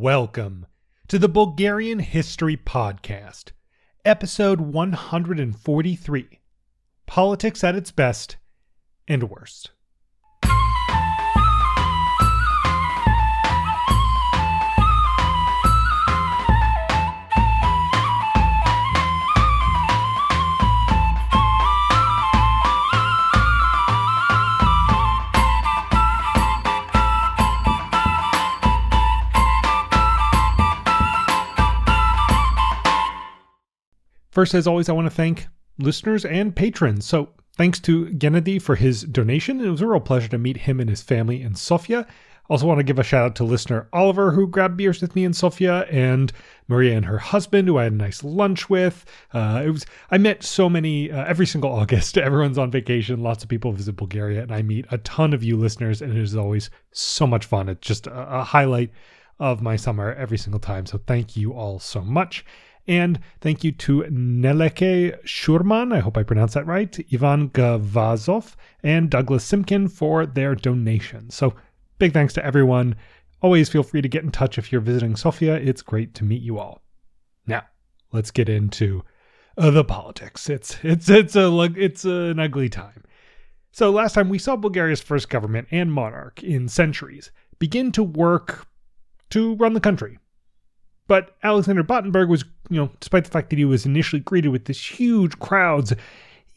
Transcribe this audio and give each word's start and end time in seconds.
Welcome 0.00 0.66
to 1.08 1.18
the 1.18 1.28
Bulgarian 1.28 1.98
History 1.98 2.56
Podcast, 2.56 3.50
episode 4.04 4.60
143 4.60 6.40
Politics 7.06 7.64
at 7.64 7.74
its 7.74 7.90
Best 7.90 8.36
and 9.08 9.28
Worst. 9.28 9.72
First, 34.38 34.54
as 34.54 34.68
always, 34.68 34.88
I 34.88 34.92
want 34.92 35.06
to 35.06 35.10
thank 35.10 35.48
listeners 35.78 36.24
and 36.24 36.54
patrons. 36.54 37.04
So, 37.04 37.30
thanks 37.56 37.80
to 37.80 38.06
Gennady 38.06 38.62
for 38.62 38.76
his 38.76 39.02
donation. 39.02 39.60
It 39.60 39.68
was 39.68 39.80
a 39.80 39.86
real 39.88 39.98
pleasure 39.98 40.28
to 40.28 40.38
meet 40.38 40.58
him 40.58 40.78
and 40.78 40.88
his 40.88 41.02
family 41.02 41.42
in 41.42 41.56
Sofia. 41.56 42.06
Also, 42.48 42.64
want 42.64 42.78
to 42.78 42.84
give 42.84 43.00
a 43.00 43.02
shout 43.02 43.24
out 43.24 43.34
to 43.34 43.42
listener 43.42 43.88
Oliver, 43.92 44.30
who 44.30 44.46
grabbed 44.46 44.76
beers 44.76 45.02
with 45.02 45.16
me 45.16 45.24
in 45.24 45.32
Sofia, 45.32 45.86
and 45.86 46.32
Maria 46.68 46.96
and 46.96 47.06
her 47.06 47.18
husband, 47.18 47.66
who 47.66 47.78
I 47.78 47.82
had 47.82 47.94
a 47.94 47.96
nice 47.96 48.22
lunch 48.22 48.70
with. 48.70 49.04
Uh, 49.34 49.64
it 49.66 49.70
was 49.70 49.84
I 50.12 50.18
met 50.18 50.44
so 50.44 50.68
many 50.68 51.10
uh, 51.10 51.24
every 51.24 51.44
single 51.44 51.72
August. 51.80 52.16
Everyone's 52.16 52.58
on 52.58 52.70
vacation. 52.70 53.24
Lots 53.24 53.42
of 53.42 53.48
people 53.48 53.72
visit 53.72 53.96
Bulgaria, 53.96 54.42
and 54.42 54.54
I 54.54 54.62
meet 54.62 54.86
a 54.92 54.98
ton 54.98 55.32
of 55.32 55.42
you 55.42 55.56
listeners, 55.56 56.00
and 56.00 56.16
it 56.16 56.22
is 56.22 56.36
always 56.36 56.70
so 56.92 57.26
much 57.26 57.44
fun. 57.44 57.68
It's 57.68 57.84
just 57.84 58.06
a, 58.06 58.38
a 58.38 58.44
highlight 58.44 58.92
of 59.40 59.62
my 59.62 59.74
summer 59.74 60.14
every 60.14 60.38
single 60.38 60.60
time. 60.60 60.86
So, 60.86 61.00
thank 61.08 61.36
you 61.36 61.54
all 61.54 61.80
so 61.80 62.02
much. 62.02 62.44
And 62.88 63.20
thank 63.42 63.62
you 63.62 63.72
to 63.72 64.04
Neleke 64.04 65.22
Shurman, 65.22 65.94
I 65.94 65.98
hope 65.98 66.16
I 66.16 66.22
pronounced 66.22 66.54
that 66.54 66.66
right, 66.66 66.98
Ivan 67.12 67.50
Gavazov, 67.50 68.54
and 68.82 69.10
Douglas 69.10 69.46
Simkin 69.46 69.92
for 69.92 70.24
their 70.24 70.54
donations. 70.54 71.34
So 71.34 71.54
big 71.98 72.14
thanks 72.14 72.32
to 72.34 72.44
everyone. 72.44 72.96
Always 73.42 73.68
feel 73.68 73.82
free 73.82 74.00
to 74.00 74.08
get 74.08 74.24
in 74.24 74.30
touch 74.30 74.56
if 74.56 74.72
you're 74.72 74.80
visiting 74.80 75.16
Sofia. 75.16 75.56
It's 75.56 75.82
great 75.82 76.14
to 76.14 76.24
meet 76.24 76.40
you 76.40 76.58
all. 76.58 76.80
Now, 77.46 77.64
let's 78.10 78.30
get 78.30 78.48
into 78.48 79.04
uh, 79.58 79.70
the 79.70 79.84
politics. 79.84 80.48
It's 80.48 80.78
it's 80.82 81.10
it's 81.10 81.36
a 81.36 81.70
it's 81.76 82.06
an 82.06 82.40
ugly 82.40 82.70
time. 82.70 83.04
So 83.70 83.90
last 83.90 84.14
time 84.14 84.30
we 84.30 84.38
saw 84.38 84.56
Bulgaria's 84.56 85.02
first 85.02 85.28
government 85.28 85.68
and 85.70 85.92
monarch 85.92 86.42
in 86.42 86.68
centuries 86.68 87.30
begin 87.58 87.92
to 87.92 88.02
work 88.02 88.66
to 89.30 89.56
run 89.56 89.74
the 89.74 89.80
country 89.80 90.18
but 91.08 91.36
Alexander 91.42 91.82
Battenberg 91.82 92.28
was, 92.28 92.44
you 92.70 92.76
know, 92.76 92.90
despite 93.00 93.24
the 93.24 93.30
fact 93.30 93.50
that 93.50 93.58
he 93.58 93.64
was 93.64 93.86
initially 93.86 94.20
greeted 94.20 94.48
with 94.48 94.66
this 94.66 94.98
huge 94.98 95.38
crowds, 95.38 95.94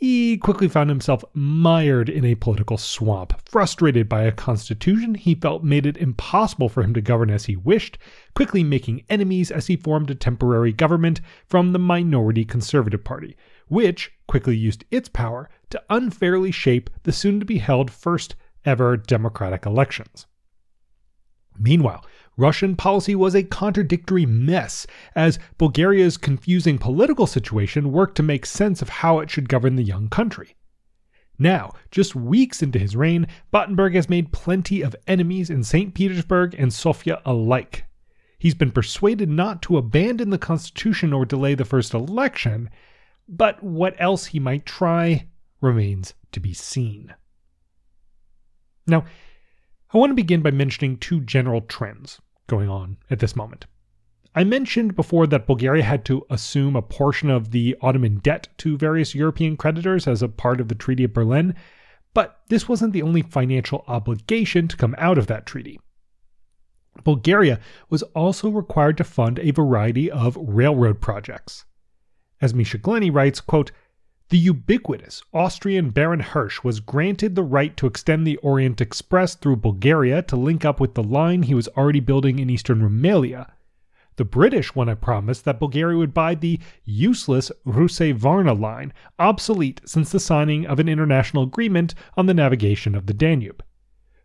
he 0.01 0.35
quickly 0.37 0.67
found 0.67 0.89
himself 0.89 1.23
mired 1.35 2.09
in 2.09 2.25
a 2.25 2.33
political 2.33 2.75
swamp, 2.75 3.39
frustrated 3.47 4.09
by 4.09 4.23
a 4.23 4.31
constitution 4.31 5.13
he 5.13 5.35
felt 5.35 5.63
made 5.63 5.85
it 5.85 5.95
impossible 5.97 6.69
for 6.69 6.81
him 6.81 6.91
to 6.95 7.01
govern 7.01 7.29
as 7.29 7.45
he 7.45 7.55
wished, 7.55 7.99
quickly 8.33 8.63
making 8.63 9.03
enemies 9.09 9.51
as 9.51 9.67
he 9.67 9.75
formed 9.75 10.09
a 10.09 10.15
temporary 10.15 10.73
government 10.73 11.21
from 11.45 11.71
the 11.71 11.77
minority 11.77 12.43
Conservative 12.43 13.03
Party, 13.03 13.37
which 13.67 14.11
quickly 14.27 14.57
used 14.57 14.85
its 14.89 15.07
power 15.07 15.49
to 15.69 15.83
unfairly 15.87 16.49
shape 16.49 16.89
the 17.03 17.11
soon 17.11 17.39
to 17.39 17.45
be 17.45 17.59
held 17.59 17.91
first 17.91 18.35
ever 18.65 18.97
democratic 18.97 19.67
elections. 19.67 20.25
Meanwhile, 21.59 22.03
Russian 22.41 22.75
policy 22.75 23.13
was 23.13 23.35
a 23.35 23.43
contradictory 23.43 24.25
mess, 24.25 24.87
as 25.15 25.37
Bulgaria's 25.59 26.17
confusing 26.17 26.79
political 26.79 27.27
situation 27.27 27.91
worked 27.91 28.17
to 28.17 28.23
make 28.23 28.47
sense 28.47 28.81
of 28.81 28.89
how 28.89 29.19
it 29.19 29.29
should 29.29 29.47
govern 29.47 29.75
the 29.75 29.83
young 29.83 30.09
country. 30.09 30.55
Now, 31.37 31.73
just 31.91 32.15
weeks 32.15 32.63
into 32.63 32.79
his 32.79 32.95
reign, 32.95 33.27
Battenberg 33.51 33.93
has 33.93 34.09
made 34.09 34.31
plenty 34.31 34.81
of 34.81 34.95
enemies 35.05 35.51
in 35.51 35.63
St. 35.63 35.93
Petersburg 35.93 36.55
and 36.57 36.73
Sofia 36.73 37.21
alike. 37.25 37.85
He's 38.39 38.55
been 38.55 38.71
persuaded 38.71 39.29
not 39.29 39.61
to 39.61 39.77
abandon 39.77 40.31
the 40.31 40.39
constitution 40.39 41.13
or 41.13 41.25
delay 41.27 41.53
the 41.53 41.63
first 41.63 41.93
election, 41.93 42.71
but 43.29 43.61
what 43.61 43.93
else 43.99 44.25
he 44.25 44.39
might 44.39 44.65
try 44.65 45.27
remains 45.61 46.15
to 46.31 46.39
be 46.39 46.55
seen. 46.55 47.13
Now, 48.87 49.05
I 49.93 49.99
want 49.99 50.09
to 50.09 50.15
begin 50.15 50.41
by 50.41 50.49
mentioning 50.49 50.97
two 50.97 51.21
general 51.21 51.61
trends 51.61 52.19
going 52.51 52.69
on 52.69 52.97
at 53.09 53.19
this 53.19 53.35
moment. 53.35 53.65
I 54.35 54.43
mentioned 54.43 54.95
before 54.95 55.25
that 55.27 55.47
Bulgaria 55.47 55.83
had 55.83 56.05
to 56.05 56.25
assume 56.29 56.75
a 56.75 56.81
portion 56.81 57.29
of 57.29 57.51
the 57.51 57.75
Ottoman 57.81 58.19
debt 58.19 58.49
to 58.59 58.77
various 58.77 59.15
European 59.15 59.57
creditors 59.57 60.07
as 60.07 60.21
a 60.21 60.27
part 60.27 60.61
of 60.61 60.67
the 60.67 60.75
Treaty 60.75 61.05
of 61.05 61.13
Berlin, 61.13 61.55
but 62.13 62.41
this 62.49 62.67
wasn't 62.67 62.93
the 62.93 63.01
only 63.01 63.21
financial 63.21 63.83
obligation 63.87 64.67
to 64.67 64.77
come 64.77 64.95
out 64.97 65.17
of 65.17 65.27
that 65.27 65.45
treaty. 65.45 65.79
Bulgaria 67.05 67.59
was 67.89 68.03
also 68.21 68.49
required 68.49 68.97
to 68.97 69.03
fund 69.05 69.39
a 69.39 69.51
variety 69.51 70.11
of 70.11 70.37
railroad 70.39 70.99
projects. 70.99 71.65
As 72.41 72.53
Misha 72.53 72.77
Glenny 72.77 73.09
writes, 73.09 73.39
quote, 73.39 73.71
the 74.31 74.37
ubiquitous 74.37 75.21
Austrian 75.33 75.89
Baron 75.89 76.21
Hirsch 76.21 76.63
was 76.63 76.79
granted 76.79 77.35
the 77.35 77.43
right 77.43 77.75
to 77.75 77.85
extend 77.85 78.25
the 78.25 78.37
Orient 78.37 78.79
Express 78.79 79.35
through 79.35 79.57
Bulgaria 79.57 80.21
to 80.21 80.37
link 80.37 80.63
up 80.63 80.79
with 80.79 80.93
the 80.93 81.03
line 81.03 81.43
he 81.43 81.53
was 81.53 81.67
already 81.75 81.99
building 81.99 82.39
in 82.39 82.49
eastern 82.49 82.81
Rumelia. 82.81 83.51
The 84.15 84.23
British 84.23 84.73
won 84.73 84.87
a 84.87 84.95
promise 84.95 85.41
that 85.41 85.59
Bulgaria 85.59 85.97
would 85.97 86.13
buy 86.13 86.35
the 86.35 86.61
useless 86.85 87.51
Russe 87.65 87.99
Varna 87.99 88.53
line, 88.53 88.93
obsolete 89.19 89.81
since 89.83 90.13
the 90.13 90.19
signing 90.19 90.65
of 90.65 90.79
an 90.79 90.87
international 90.87 91.43
agreement 91.43 91.93
on 92.15 92.25
the 92.25 92.33
navigation 92.33 92.95
of 92.95 93.07
the 93.07 93.13
Danube. 93.13 93.61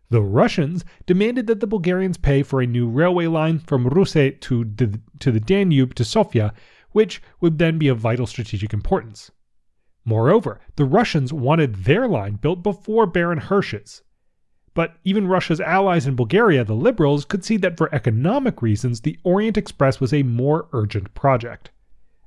The 0.09 0.21
Russians 0.21 0.85
demanded 1.05 1.47
that 1.47 1.59
the 1.59 1.67
Bulgarians 1.67 2.15
pay 2.15 2.43
for 2.43 2.61
a 2.61 2.65
new 2.65 2.87
railway 2.87 3.27
line 3.27 3.59
from 3.59 3.87
Russe 3.87 4.13
to 4.13 4.63
to 4.63 5.31
the 5.33 5.41
Danube 5.41 5.95
to 5.95 6.05
Sofia, 6.05 6.53
which 6.91 7.21
would 7.41 7.57
then 7.57 7.77
be 7.77 7.89
of 7.89 7.97
vital 7.97 8.25
strategic 8.25 8.71
importance. 8.71 9.31
Moreover, 10.07 10.61
the 10.77 10.85
Russians 10.85 11.33
wanted 11.33 11.83
their 11.83 12.07
line 12.07 12.35
built 12.35 12.63
before 12.63 13.05
Baron 13.05 13.39
Hirsch's. 13.39 14.03
But 14.73 14.95
even 15.03 15.27
Russia's 15.27 15.59
allies 15.59 16.07
in 16.07 16.15
Bulgaria, 16.15 16.63
the 16.63 16.73
liberals, 16.73 17.25
could 17.25 17.43
see 17.43 17.57
that 17.57 17.75
for 17.77 17.93
economic 17.93 18.61
reasons, 18.61 19.01
the 19.01 19.19
Orient 19.25 19.57
Express 19.57 19.99
was 19.99 20.13
a 20.13 20.23
more 20.23 20.69
urgent 20.71 21.13
project. 21.13 21.71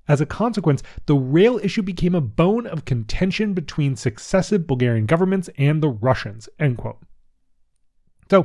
As 0.07 0.21
a 0.21 0.27
consequence, 0.27 0.83
the 1.07 1.15
rail 1.15 1.59
issue 1.63 1.81
became 1.81 2.15
a 2.15 2.21
bone 2.21 2.67
of 2.67 2.85
contention 2.85 3.55
between 3.55 3.97
successive 3.97 4.67
Bulgarian 4.67 5.07
governments 5.07 5.49
and 5.57 5.83
the 5.83 5.89
Russians. 5.89 6.51
End 6.59 6.77
quote. 6.77 6.99
So, 8.29 8.45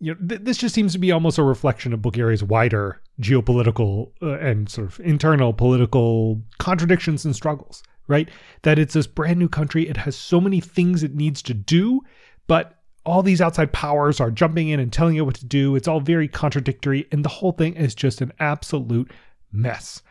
you 0.00 0.14
know, 0.14 0.26
th- 0.26 0.44
this 0.44 0.56
just 0.56 0.74
seems 0.74 0.94
to 0.94 0.98
be 0.98 1.12
almost 1.12 1.36
a 1.36 1.42
reflection 1.42 1.92
of 1.92 2.00
Bulgaria's 2.00 2.42
wider 2.42 3.02
geopolitical 3.20 4.12
uh, 4.22 4.38
and 4.38 4.70
sort 4.70 4.86
of 4.86 4.98
internal 5.00 5.52
political 5.52 6.40
contradictions 6.58 7.26
and 7.26 7.36
struggles 7.36 7.82
right? 8.12 8.28
That 8.62 8.78
it's 8.78 8.94
this 8.94 9.06
brand 9.06 9.38
new 9.38 9.48
country. 9.48 9.88
It 9.88 9.96
has 9.96 10.14
so 10.14 10.40
many 10.40 10.60
things 10.60 11.02
it 11.02 11.14
needs 11.14 11.42
to 11.42 11.54
do, 11.54 12.02
but 12.46 12.78
all 13.04 13.22
these 13.22 13.40
outside 13.40 13.72
powers 13.72 14.20
are 14.20 14.30
jumping 14.30 14.68
in 14.68 14.78
and 14.78 14.92
telling 14.92 15.16
it 15.16 15.22
what 15.22 15.34
to 15.36 15.46
do. 15.46 15.74
It's 15.74 15.88
all 15.88 15.98
very 15.98 16.28
contradictory, 16.28 17.08
and 17.10 17.24
the 17.24 17.30
whole 17.30 17.52
thing 17.52 17.74
is 17.74 17.94
just 17.94 18.20
an 18.20 18.32
absolute 18.38 19.10
mess. 19.50 20.02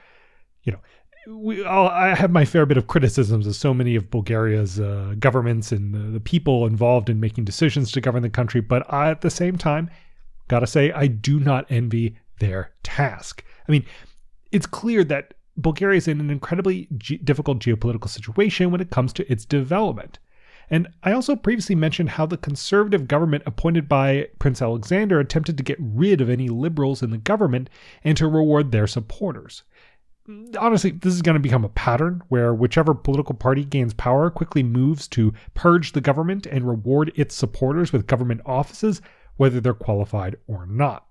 You 0.64 0.74
know, 0.74 0.80
we, 1.28 1.64
i 1.64 2.16
have 2.16 2.32
my 2.32 2.44
fair 2.44 2.66
bit 2.66 2.78
of 2.78 2.88
criticisms 2.88 3.46
of 3.46 3.56
so 3.56 3.74
many 3.74 3.96
of 3.96 4.10
Bulgaria's 4.10 4.80
uh, 4.80 5.14
governments 5.20 5.72
and 5.72 5.94
the, 5.94 6.00
the, 6.00 6.20
people 6.20 6.66
involved 6.66 7.10
in 7.10 7.20
making 7.20 7.46
decisions 7.46 7.92
to 7.92 8.02
govern 8.02 8.24
the 8.24 8.30
country, 8.30 8.62
but 8.62 8.92
I, 8.92 9.12
at 9.12 9.22
the 9.22 9.30
same 9.30 9.58
time, 9.58 9.90
gotta 10.48 10.68
say, 10.68 10.92
I 10.92 11.08
do 11.08 11.40
not 11.40 11.68
envy 11.70 12.18
their 12.40 12.72
task. 12.82 13.44
I 13.68 13.72
mean, 13.72 13.86
it's 14.52 14.66
clear 14.66 15.04
that 15.06 15.36
Bulgaria 15.58 15.98
is 15.98 16.08
in 16.08 16.20
an 16.20 16.30
incredibly 16.30 16.88
ge- 16.98 17.20
difficult 17.24 17.60
geopolitical 17.60 18.10
situation 18.10 18.72
when 18.72 18.82
it 18.82 18.90
comes 18.90 19.14
to 19.14 19.32
its 19.32 19.46
development. 19.46 20.20
And 20.70 20.88
I 21.04 21.12
also 21.12 21.36
previously 21.36 21.76
mentioned 21.76 22.12
how 22.12 22.26
the 22.26 22.38
conservative 22.38 23.08
government 23.08 23.44
appointed 23.46 23.90
by 23.90 24.30
Prince 24.40 24.62
Alexander 24.62 25.20
attempted 25.20 25.58
to 25.58 25.64
get 25.64 25.78
rid 25.80 26.22
of 26.22 26.30
any 26.30 26.48
liberals 26.48 27.04
in 27.04 27.10
the 27.10 27.18
government 27.18 27.70
and 28.06 28.16
to 28.16 28.28
reward 28.28 28.72
their 28.72 28.88
supporters. 28.88 29.64
Honestly, 30.58 30.92
this 30.92 31.14
is 31.14 31.22
going 31.22 31.36
to 31.36 31.42
become 31.42 31.66
a 31.66 31.70
pattern 31.70 32.24
where 32.30 32.54
whichever 32.54 32.94
political 32.94 33.36
party 33.36 33.66
gains 33.66 33.94
power 33.94 34.30
quickly 34.30 34.64
moves 34.64 35.10
to 35.10 35.34
purge 35.56 35.92
the 35.92 36.00
government 36.00 36.46
and 36.46 36.66
reward 36.66 37.12
its 37.16 37.36
supporters 37.36 37.92
with 37.92 38.08
government 38.08 38.40
offices, 38.46 39.02
whether 39.36 39.60
they're 39.60 39.74
qualified 39.74 40.38
or 40.48 40.66
not. 40.66 41.06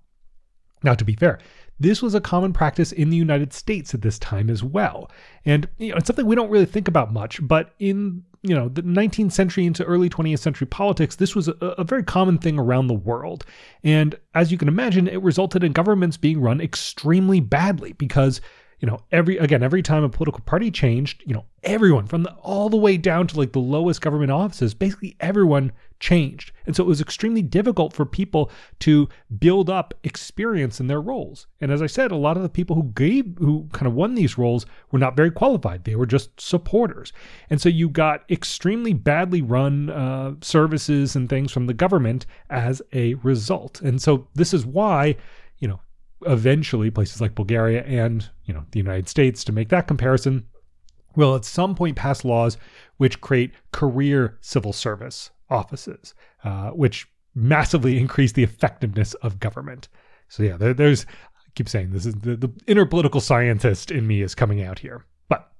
Now, 0.82 0.94
to 0.94 1.04
be 1.04 1.14
fair, 1.14 1.38
this 1.78 2.02
was 2.02 2.14
a 2.14 2.20
common 2.20 2.52
practice 2.52 2.92
in 2.92 3.10
the 3.10 3.16
United 3.16 3.52
States 3.52 3.94
at 3.94 4.02
this 4.02 4.18
time 4.18 4.50
as 4.50 4.62
well. 4.62 5.10
And 5.44 5.68
you 5.78 5.90
know, 5.90 5.96
it's 5.96 6.06
something 6.06 6.26
we 6.26 6.36
don't 6.36 6.50
really 6.50 6.66
think 6.66 6.88
about 6.88 7.12
much, 7.12 7.46
but 7.46 7.74
in 7.78 8.24
you 8.42 8.54
know, 8.54 8.68
the 8.68 8.82
19th 8.82 9.32
century 9.32 9.66
into 9.66 9.84
early 9.84 10.08
20th 10.08 10.38
century 10.38 10.66
politics, 10.66 11.16
this 11.16 11.34
was 11.36 11.48
a, 11.48 11.52
a, 11.60 11.84
very 11.84 12.02
common 12.02 12.38
thing 12.38 12.58
around 12.58 12.86
the 12.86 12.94
world. 12.94 13.44
And 13.84 14.14
as 14.34 14.50
you 14.50 14.56
can 14.56 14.68
imagine, 14.68 15.06
it 15.06 15.22
resulted 15.22 15.62
in 15.62 15.72
governments 15.72 16.16
being 16.16 16.40
run 16.40 16.60
extremely 16.60 17.40
badly 17.40 17.92
because 17.92 18.40
you 18.80 18.88
know, 18.88 19.00
every 19.12 19.36
again, 19.36 19.62
every 19.62 19.82
time 19.82 20.02
a 20.02 20.08
political 20.08 20.40
party 20.40 20.70
changed, 20.70 21.22
you 21.26 21.34
know, 21.34 21.44
everyone 21.62 22.06
from 22.06 22.22
the, 22.22 22.32
all 22.36 22.70
the 22.70 22.78
way 22.78 22.96
down 22.96 23.26
to 23.26 23.36
like 23.36 23.52
the 23.52 23.58
lowest 23.58 24.00
government 24.00 24.32
offices, 24.32 24.72
basically 24.72 25.16
everyone 25.20 25.70
changed. 26.00 26.50
And 26.64 26.74
so 26.74 26.82
it 26.82 26.86
was 26.86 27.02
extremely 27.02 27.42
difficult 27.42 27.92
for 27.92 28.06
people 28.06 28.50
to 28.80 29.06
build 29.38 29.68
up 29.68 29.92
experience 30.02 30.80
in 30.80 30.86
their 30.86 31.00
roles. 31.00 31.46
And 31.60 31.70
as 31.70 31.82
I 31.82 31.86
said, 31.86 32.10
a 32.10 32.16
lot 32.16 32.38
of 32.38 32.42
the 32.42 32.48
people 32.48 32.74
who 32.74 32.84
gave 32.94 33.36
who 33.38 33.68
kind 33.72 33.86
of 33.86 33.92
won 33.92 34.14
these 34.14 34.38
roles 34.38 34.64
were 34.90 34.98
not 34.98 35.14
very 35.14 35.30
qualified. 35.30 35.84
They 35.84 35.94
were 35.94 36.06
just 36.06 36.40
supporters. 36.40 37.12
And 37.50 37.60
so 37.60 37.68
you 37.68 37.90
got 37.90 38.24
extremely 38.30 38.94
badly 38.94 39.42
run 39.42 39.90
uh, 39.90 40.36
services 40.40 41.14
and 41.14 41.28
things 41.28 41.52
from 41.52 41.66
the 41.66 41.74
government 41.74 42.24
as 42.48 42.80
a 42.94 43.12
result. 43.14 43.82
And 43.82 44.00
so 44.00 44.26
this 44.34 44.54
is 44.54 44.64
why, 44.64 45.16
you 45.58 45.68
know, 45.68 45.80
eventually 46.26 46.90
places 46.90 47.20
like 47.20 47.34
Bulgaria 47.34 47.82
and, 47.84 48.28
you 48.44 48.54
know, 48.54 48.64
the 48.70 48.78
United 48.78 49.08
States 49.08 49.44
to 49.44 49.52
make 49.52 49.68
that 49.70 49.86
comparison 49.86 50.46
will 51.16 51.34
at 51.34 51.44
some 51.44 51.74
point 51.74 51.96
pass 51.96 52.24
laws 52.24 52.56
which 52.98 53.20
create 53.20 53.52
career 53.72 54.38
civil 54.40 54.72
service 54.72 55.30
offices, 55.48 56.14
uh, 56.44 56.70
which 56.70 57.08
massively 57.34 57.98
increase 57.98 58.32
the 58.32 58.42
effectiveness 58.42 59.14
of 59.14 59.40
government. 59.40 59.88
So 60.28 60.42
yeah, 60.42 60.56
there, 60.56 60.74
there's 60.74 61.06
I 61.06 61.50
keep 61.54 61.68
saying 61.68 61.90
this 61.90 62.06
is 62.06 62.14
the, 62.14 62.36
the 62.36 62.50
inner 62.66 62.86
political 62.86 63.20
scientist 63.20 63.90
in 63.90 64.06
me 64.06 64.22
is 64.22 64.34
coming 64.34 64.62
out 64.62 64.78
here. 64.78 65.04
But 65.28 65.50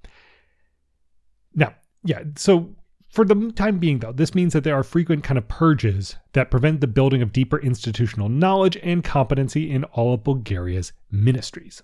now, 1.54 1.74
yeah, 2.04 2.22
so 2.36 2.74
for 3.10 3.24
the 3.24 3.52
time 3.56 3.78
being, 3.78 3.98
though, 3.98 4.12
this 4.12 4.36
means 4.36 4.52
that 4.52 4.62
there 4.62 4.76
are 4.76 4.84
frequent 4.84 5.24
kind 5.24 5.36
of 5.36 5.48
purges 5.48 6.14
that 6.32 6.50
prevent 6.50 6.80
the 6.80 6.86
building 6.86 7.22
of 7.22 7.32
deeper 7.32 7.58
institutional 7.58 8.28
knowledge 8.28 8.78
and 8.84 9.02
competency 9.02 9.68
in 9.70 9.82
all 9.84 10.14
of 10.14 10.22
Bulgaria's 10.22 10.92
ministries. 11.10 11.82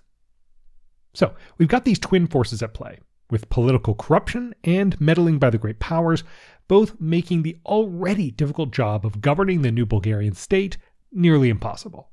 So, 1.13 1.35
we've 1.57 1.67
got 1.67 1.83
these 1.83 1.99
twin 1.99 2.27
forces 2.27 2.63
at 2.63 2.73
play, 2.73 2.99
with 3.29 3.49
political 3.49 3.93
corruption 3.93 4.55
and 4.63 4.99
meddling 5.01 5.37
by 5.37 5.49
the 5.49 5.57
great 5.57 5.79
powers, 5.79 6.23
both 6.69 6.99
making 6.99 7.43
the 7.43 7.57
already 7.65 8.31
difficult 8.31 8.71
job 8.71 9.05
of 9.05 9.19
governing 9.19 9.61
the 9.61 9.71
new 9.71 9.85
Bulgarian 9.85 10.33
state 10.33 10.77
nearly 11.11 11.49
impossible. 11.49 12.09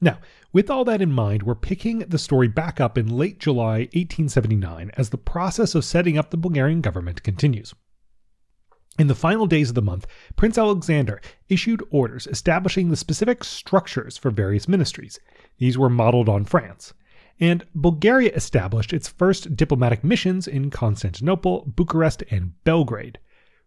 Now, 0.00 0.18
with 0.52 0.70
all 0.70 0.84
that 0.84 1.02
in 1.02 1.10
mind, 1.10 1.42
we're 1.42 1.54
picking 1.54 2.00
the 2.00 2.18
story 2.18 2.48
back 2.48 2.80
up 2.80 2.96
in 2.96 3.08
late 3.08 3.40
July 3.40 3.88
1879 3.92 4.92
as 4.96 5.10
the 5.10 5.18
process 5.18 5.74
of 5.74 5.84
setting 5.84 6.16
up 6.16 6.30
the 6.30 6.36
Bulgarian 6.36 6.80
government 6.80 7.22
continues. 7.22 7.74
In 8.98 9.06
the 9.06 9.14
final 9.14 9.46
days 9.46 9.68
of 9.68 9.74
the 9.74 9.82
month, 9.82 10.06
Prince 10.34 10.58
Alexander 10.58 11.20
issued 11.48 11.84
orders 11.90 12.26
establishing 12.26 12.88
the 12.88 12.96
specific 12.96 13.44
structures 13.44 14.16
for 14.16 14.30
various 14.30 14.66
ministries. 14.66 15.20
These 15.58 15.78
were 15.78 15.88
modeled 15.88 16.28
on 16.28 16.44
France. 16.44 16.94
And 17.38 17.64
Bulgaria 17.74 18.32
established 18.34 18.92
its 18.92 19.06
first 19.06 19.56
diplomatic 19.56 20.02
missions 20.02 20.48
in 20.48 20.70
Constantinople, 20.70 21.72
Bucharest, 21.76 22.24
and 22.30 22.52
Belgrade. 22.64 23.18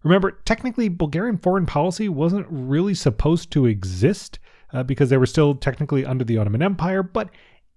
Remember, 0.03 0.31
technically, 0.31 0.89
Bulgarian 0.89 1.37
foreign 1.37 1.65
policy 1.65 2.09
wasn't 2.09 2.47
really 2.49 2.93
supposed 2.93 3.51
to 3.51 3.65
exist 3.65 4.39
uh, 4.73 4.83
because 4.83 5.09
they 5.09 5.18
were 5.18 5.25
still 5.25 5.56
technically 5.56 6.06
under 6.06 6.23
the 6.23 6.38
Ottoman 6.38 6.62
Empire, 6.62 7.03
but 7.03 7.29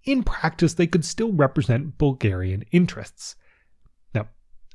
in 0.05 0.23
practice, 0.23 0.75
they 0.75 0.87
could 0.87 1.05
still 1.05 1.32
represent 1.32 1.99
Bulgarian 1.99 2.64
interests. 2.73 3.37
Now, 4.14 4.29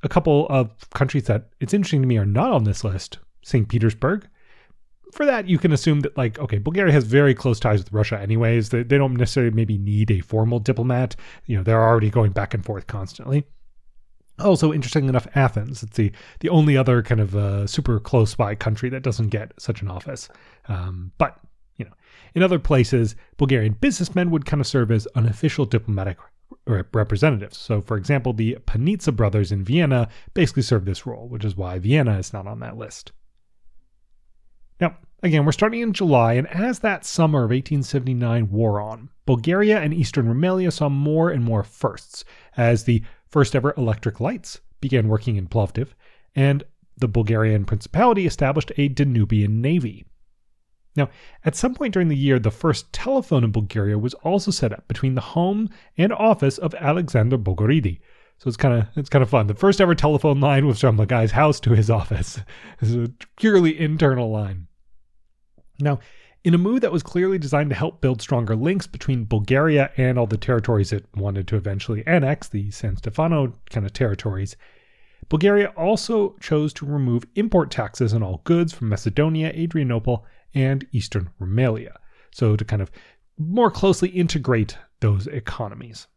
a 0.04 0.10
couple 0.10 0.48
of 0.50 0.72
countries 0.92 1.26
that 1.26 1.50
it's 1.60 1.74
interesting 1.74 2.02
to 2.02 2.08
me 2.08 2.18
are 2.18 2.26
not 2.26 2.52
on 2.52 2.64
this 2.64 2.84
list 2.84 3.20
St. 3.44 3.68
Petersburg. 3.68 4.28
For 5.14 5.26
that, 5.26 5.48
you 5.48 5.58
can 5.58 5.72
assume 5.72 6.02
that, 6.02 6.16
like, 6.18 6.38
okay, 6.38 6.60
Bulgaria 6.60 6.94
has 6.94 7.04
very 7.04 7.34
close 7.34 7.60
ties 7.60 7.80
with 7.80 7.92
Russia, 7.92 8.20
anyways. 8.20 8.70
They, 8.70 8.84
they 8.84 8.98
don't 8.98 9.16
necessarily 9.16 9.52
maybe 9.52 9.78
need 9.78 10.12
a 10.12 10.20
formal 10.20 10.60
diplomat. 10.60 11.16
You 11.46 11.58
know, 11.58 11.64
they're 11.64 11.82
already 11.82 12.12
going 12.12 12.32
back 12.32 12.54
and 12.54 12.64
forth 12.64 12.86
constantly. 12.86 13.46
Also, 14.38 14.72
interesting 14.72 15.10
enough, 15.10 15.28
Athens. 15.36 15.82
It's 15.82 15.98
the, 15.98 16.12
the 16.42 16.50
only 16.50 16.78
other 16.78 17.02
kind 17.02 17.20
of 17.20 17.36
uh, 17.36 17.66
super 17.66 18.00
close 18.00 18.36
by 18.36 18.54
country 18.56 18.90
that 18.90 19.02
doesn't 19.02 19.30
get 19.30 19.52
such 19.58 19.82
an 19.82 19.90
office. 19.90 20.30
Um, 20.68 21.12
but 21.18 21.40
in 22.36 22.44
other 22.44 22.60
places, 22.60 23.16
Bulgarian 23.38 23.74
businessmen 23.74 24.32
would 24.32 24.46
kind 24.46 24.62
of 24.62 24.68
serve 24.68 24.92
as 24.92 25.08
unofficial 25.16 25.66
diplomatic 25.66 26.18
representatives. 26.66 27.58
So, 27.58 27.82
for 27.82 27.98
example, 27.98 28.34
the 28.34 28.58
Panizza 28.66 29.16
brothers 29.16 29.52
in 29.52 29.64
Vienna 29.64 30.10
basically 30.34 30.64
served 30.64 30.86
this 30.86 31.06
role, 31.06 31.28
which 31.28 31.46
is 31.46 31.56
why 31.56 31.80
Vienna 31.80 32.18
is 32.18 32.34
not 32.34 32.48
on 32.48 32.60
that 32.60 32.78
list. 32.78 33.12
Now, 34.80 34.98
again, 35.22 35.46
we're 35.46 35.52
starting 35.52 35.82
in 35.82 35.94
July, 35.94 36.34
and 36.34 36.48
as 36.48 36.80
that 36.80 37.06
summer 37.06 37.40
of 37.40 37.52
1879 37.52 38.50
wore 38.50 38.80
on, 38.80 39.10
Bulgaria 39.26 39.80
and 39.80 39.94
Eastern 39.94 40.28
Rumelia 40.28 40.72
saw 40.72 40.90
more 40.90 41.30
and 41.30 41.44
more 41.44 41.64
firsts, 41.64 42.24
as 42.58 42.84
the 42.84 43.04
first 43.28 43.56
ever 43.56 43.74
electric 43.78 44.20
lights 44.20 44.62
began 44.82 45.08
working 45.08 45.36
in 45.36 45.48
Plovdiv, 45.48 45.90
and 46.36 46.64
the 46.98 47.08
Bulgarian 47.08 47.66
Principality 47.66 48.26
established 48.26 48.72
a 48.78 48.90
Danubian 48.90 49.62
navy. 49.62 50.06
Now, 51.00 51.10
at 51.46 51.56
some 51.56 51.74
point 51.74 51.94
during 51.94 52.10
the 52.10 52.18
year, 52.18 52.40
the 52.40 52.52
first 52.52 52.92
telephone 52.92 53.46
in 53.46 53.54
Bulgaria 53.54 53.98
was 53.98 54.14
also 54.16 54.52
set 54.52 54.74
up 54.74 54.86
between 54.90 55.16
the 55.16 55.22
home 55.22 55.70
and 55.98 56.12
office 56.12 56.58
of 56.58 56.76
Alexander 56.76 57.38
Bogoridi. 57.38 58.02
So 58.38 58.50
it's 58.50 58.58
kind 58.58 58.74
of 58.74 58.88
it's 58.98 59.08
kind 59.08 59.24
of 59.24 59.30
fun. 59.30 59.48
The 59.48 59.54
first 59.54 59.80
ever 59.80 59.96
telephone 59.96 60.42
line 60.42 60.68
was 60.68 60.82
from 60.82 60.98
the 60.98 61.06
guy's 61.06 61.32
house 61.32 61.62
to 61.62 61.72
his 61.72 61.90
office. 61.90 62.42
This 62.82 62.90
is 62.90 63.08
a 63.08 63.14
purely 63.38 63.80
internal 63.80 64.30
line. 64.30 64.68
Now, 65.80 66.00
in 66.44 66.54
a 66.54 66.58
move 66.58 66.82
that 66.82 66.92
was 66.92 67.04
clearly 67.04 67.38
designed 67.38 67.70
to 67.70 67.76
help 67.78 68.02
build 68.02 68.22
stronger 68.22 68.58
links 68.58 68.88
between 68.88 69.24
Bulgaria 69.24 69.92
and 69.96 70.20
all 70.20 70.28
the 70.28 70.38
territories 70.38 70.92
it 70.92 71.06
wanted 71.16 71.48
to 71.48 71.56
eventually 71.56 72.06
annex, 72.06 72.50
the 72.50 72.72
San 72.72 72.98
Stefano 72.98 73.54
kind 73.70 73.86
of 73.86 73.94
territories, 73.94 74.58
Bulgaria 75.30 75.68
also 75.78 76.36
chose 76.42 76.74
to 76.74 76.86
remove 76.86 77.24
import 77.36 77.72
taxes 77.72 78.14
on 78.14 78.24
all 78.24 78.42
goods 78.46 78.74
from 78.74 78.90
Macedonia, 78.90 79.50
Adrianople, 79.50 80.26
and 80.54 80.86
Eastern 80.92 81.30
Rumelia. 81.40 81.98
So 82.32 82.56
to 82.56 82.66
kind 82.66 82.82
of 82.82 82.92
more 83.38 83.72
closely 83.72 84.10
integrate 84.10 84.78
those 85.00 85.28
economies. 85.28 86.08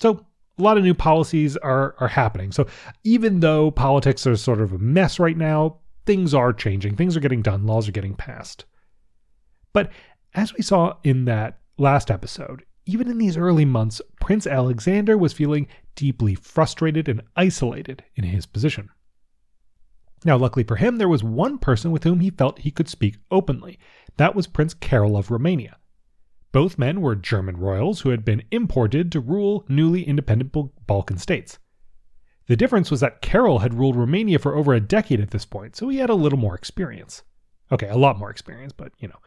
So 0.00 0.26
a 0.58 0.62
lot 0.62 0.78
of 0.78 0.84
new 0.84 0.94
policies 0.94 1.56
are, 1.58 1.94
are 1.98 2.08
happening. 2.08 2.52
So 2.52 2.66
even 3.04 3.40
though 3.40 3.70
politics 3.70 4.26
are 4.26 4.36
sort 4.36 4.60
of 4.60 4.72
a 4.72 4.78
mess 4.78 5.18
right 5.18 5.36
now, 5.36 5.78
things 6.06 6.34
are 6.34 6.52
changing. 6.52 6.96
Things 6.96 7.16
are 7.16 7.20
getting 7.20 7.42
done. 7.42 7.66
Laws 7.66 7.88
are 7.88 7.92
getting 7.92 8.14
passed. 8.14 8.64
But 9.72 9.90
as 10.34 10.54
we 10.54 10.62
saw 10.62 10.94
in 11.04 11.26
that 11.26 11.58
last 11.78 12.10
episode, 12.10 12.64
even 12.86 13.08
in 13.08 13.18
these 13.18 13.36
early 13.36 13.64
months, 13.64 14.00
Prince 14.20 14.46
Alexander 14.46 15.16
was 15.16 15.32
feeling 15.32 15.68
deeply 15.94 16.34
frustrated 16.34 17.08
and 17.08 17.22
isolated 17.36 18.02
in 18.16 18.24
his 18.24 18.46
position. 18.46 18.88
Now, 20.24 20.36
luckily 20.36 20.64
for 20.64 20.76
him, 20.76 20.96
there 20.96 21.08
was 21.08 21.24
one 21.24 21.58
person 21.58 21.90
with 21.90 22.04
whom 22.04 22.20
he 22.20 22.30
felt 22.30 22.58
he 22.60 22.70
could 22.70 22.88
speak 22.88 23.16
openly. 23.30 23.78
That 24.16 24.34
was 24.34 24.46
Prince 24.46 24.74
Carol 24.74 25.16
of 25.16 25.30
Romania. 25.30 25.78
Both 26.52 26.78
men 26.78 27.00
were 27.00 27.14
German 27.14 27.56
royals 27.56 28.00
who 28.00 28.10
had 28.10 28.24
been 28.24 28.42
imported 28.50 29.12
to 29.12 29.20
rule 29.20 29.64
newly 29.68 30.02
independent 30.02 30.52
Balkan 30.86 31.18
states. 31.18 31.58
The 32.46 32.56
difference 32.56 32.90
was 32.90 33.00
that 33.00 33.22
Carol 33.22 33.60
had 33.60 33.74
ruled 33.74 33.96
Romania 33.96 34.38
for 34.38 34.56
over 34.56 34.74
a 34.74 34.80
decade 34.80 35.20
at 35.20 35.30
this 35.30 35.44
point, 35.44 35.76
so 35.76 35.88
he 35.88 35.98
had 35.98 36.10
a 36.10 36.14
little 36.14 36.38
more 36.38 36.56
experience. 36.56 37.22
Okay, 37.70 37.88
a 37.88 37.96
lot 37.96 38.18
more 38.18 38.30
experience, 38.30 38.72
but 38.72 38.92
you 38.98 39.06
know. 39.06 39.20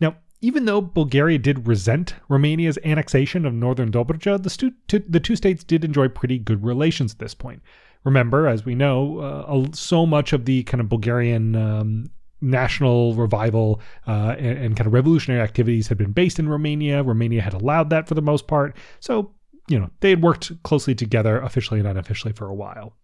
Now, 0.00 0.16
even 0.40 0.64
though 0.64 0.80
Bulgaria 0.80 1.38
did 1.38 1.68
resent 1.68 2.14
Romania's 2.28 2.78
annexation 2.84 3.44
of 3.44 3.52
northern 3.52 3.92
Dobruja, 3.92 4.42
the, 4.42 4.50
stu- 4.50 4.72
the 4.88 5.20
two 5.20 5.36
states 5.36 5.62
did 5.62 5.84
enjoy 5.84 6.08
pretty 6.08 6.38
good 6.38 6.64
relations 6.64 7.12
at 7.12 7.18
this 7.18 7.34
point. 7.34 7.62
Remember, 8.04 8.48
as 8.48 8.64
we 8.64 8.74
know, 8.74 9.18
uh, 9.18 9.66
so 9.72 10.06
much 10.06 10.32
of 10.32 10.44
the 10.44 10.64
kind 10.64 10.80
of 10.80 10.88
Bulgarian 10.88 11.54
um, 11.54 12.06
national 12.40 13.14
revival 13.14 13.80
uh, 14.06 14.34
and, 14.38 14.58
and, 14.58 14.76
kind 14.76 14.86
of 14.86 14.92
revolutionary 14.92 15.40
activities 15.40 15.86
had 15.86 15.96
been 15.96 16.12
based 16.12 16.38
in 16.38 16.48
Romania. 16.48 17.02
Romania 17.02 17.40
had 17.40 17.54
allowed 17.54 17.90
that 17.90 18.08
for 18.08 18.14
the 18.14 18.22
most 18.22 18.48
part. 18.48 18.76
So, 18.98 19.32
you 19.68 19.78
know, 19.78 19.90
they 20.00 20.10
had 20.10 20.22
worked 20.22 20.62
closely 20.64 20.94
together, 20.94 21.40
officially 21.40 21.78
and 21.78 21.88
unofficially, 21.88 22.32
for 22.32 22.48
a 22.48 22.54
while. 22.54 22.96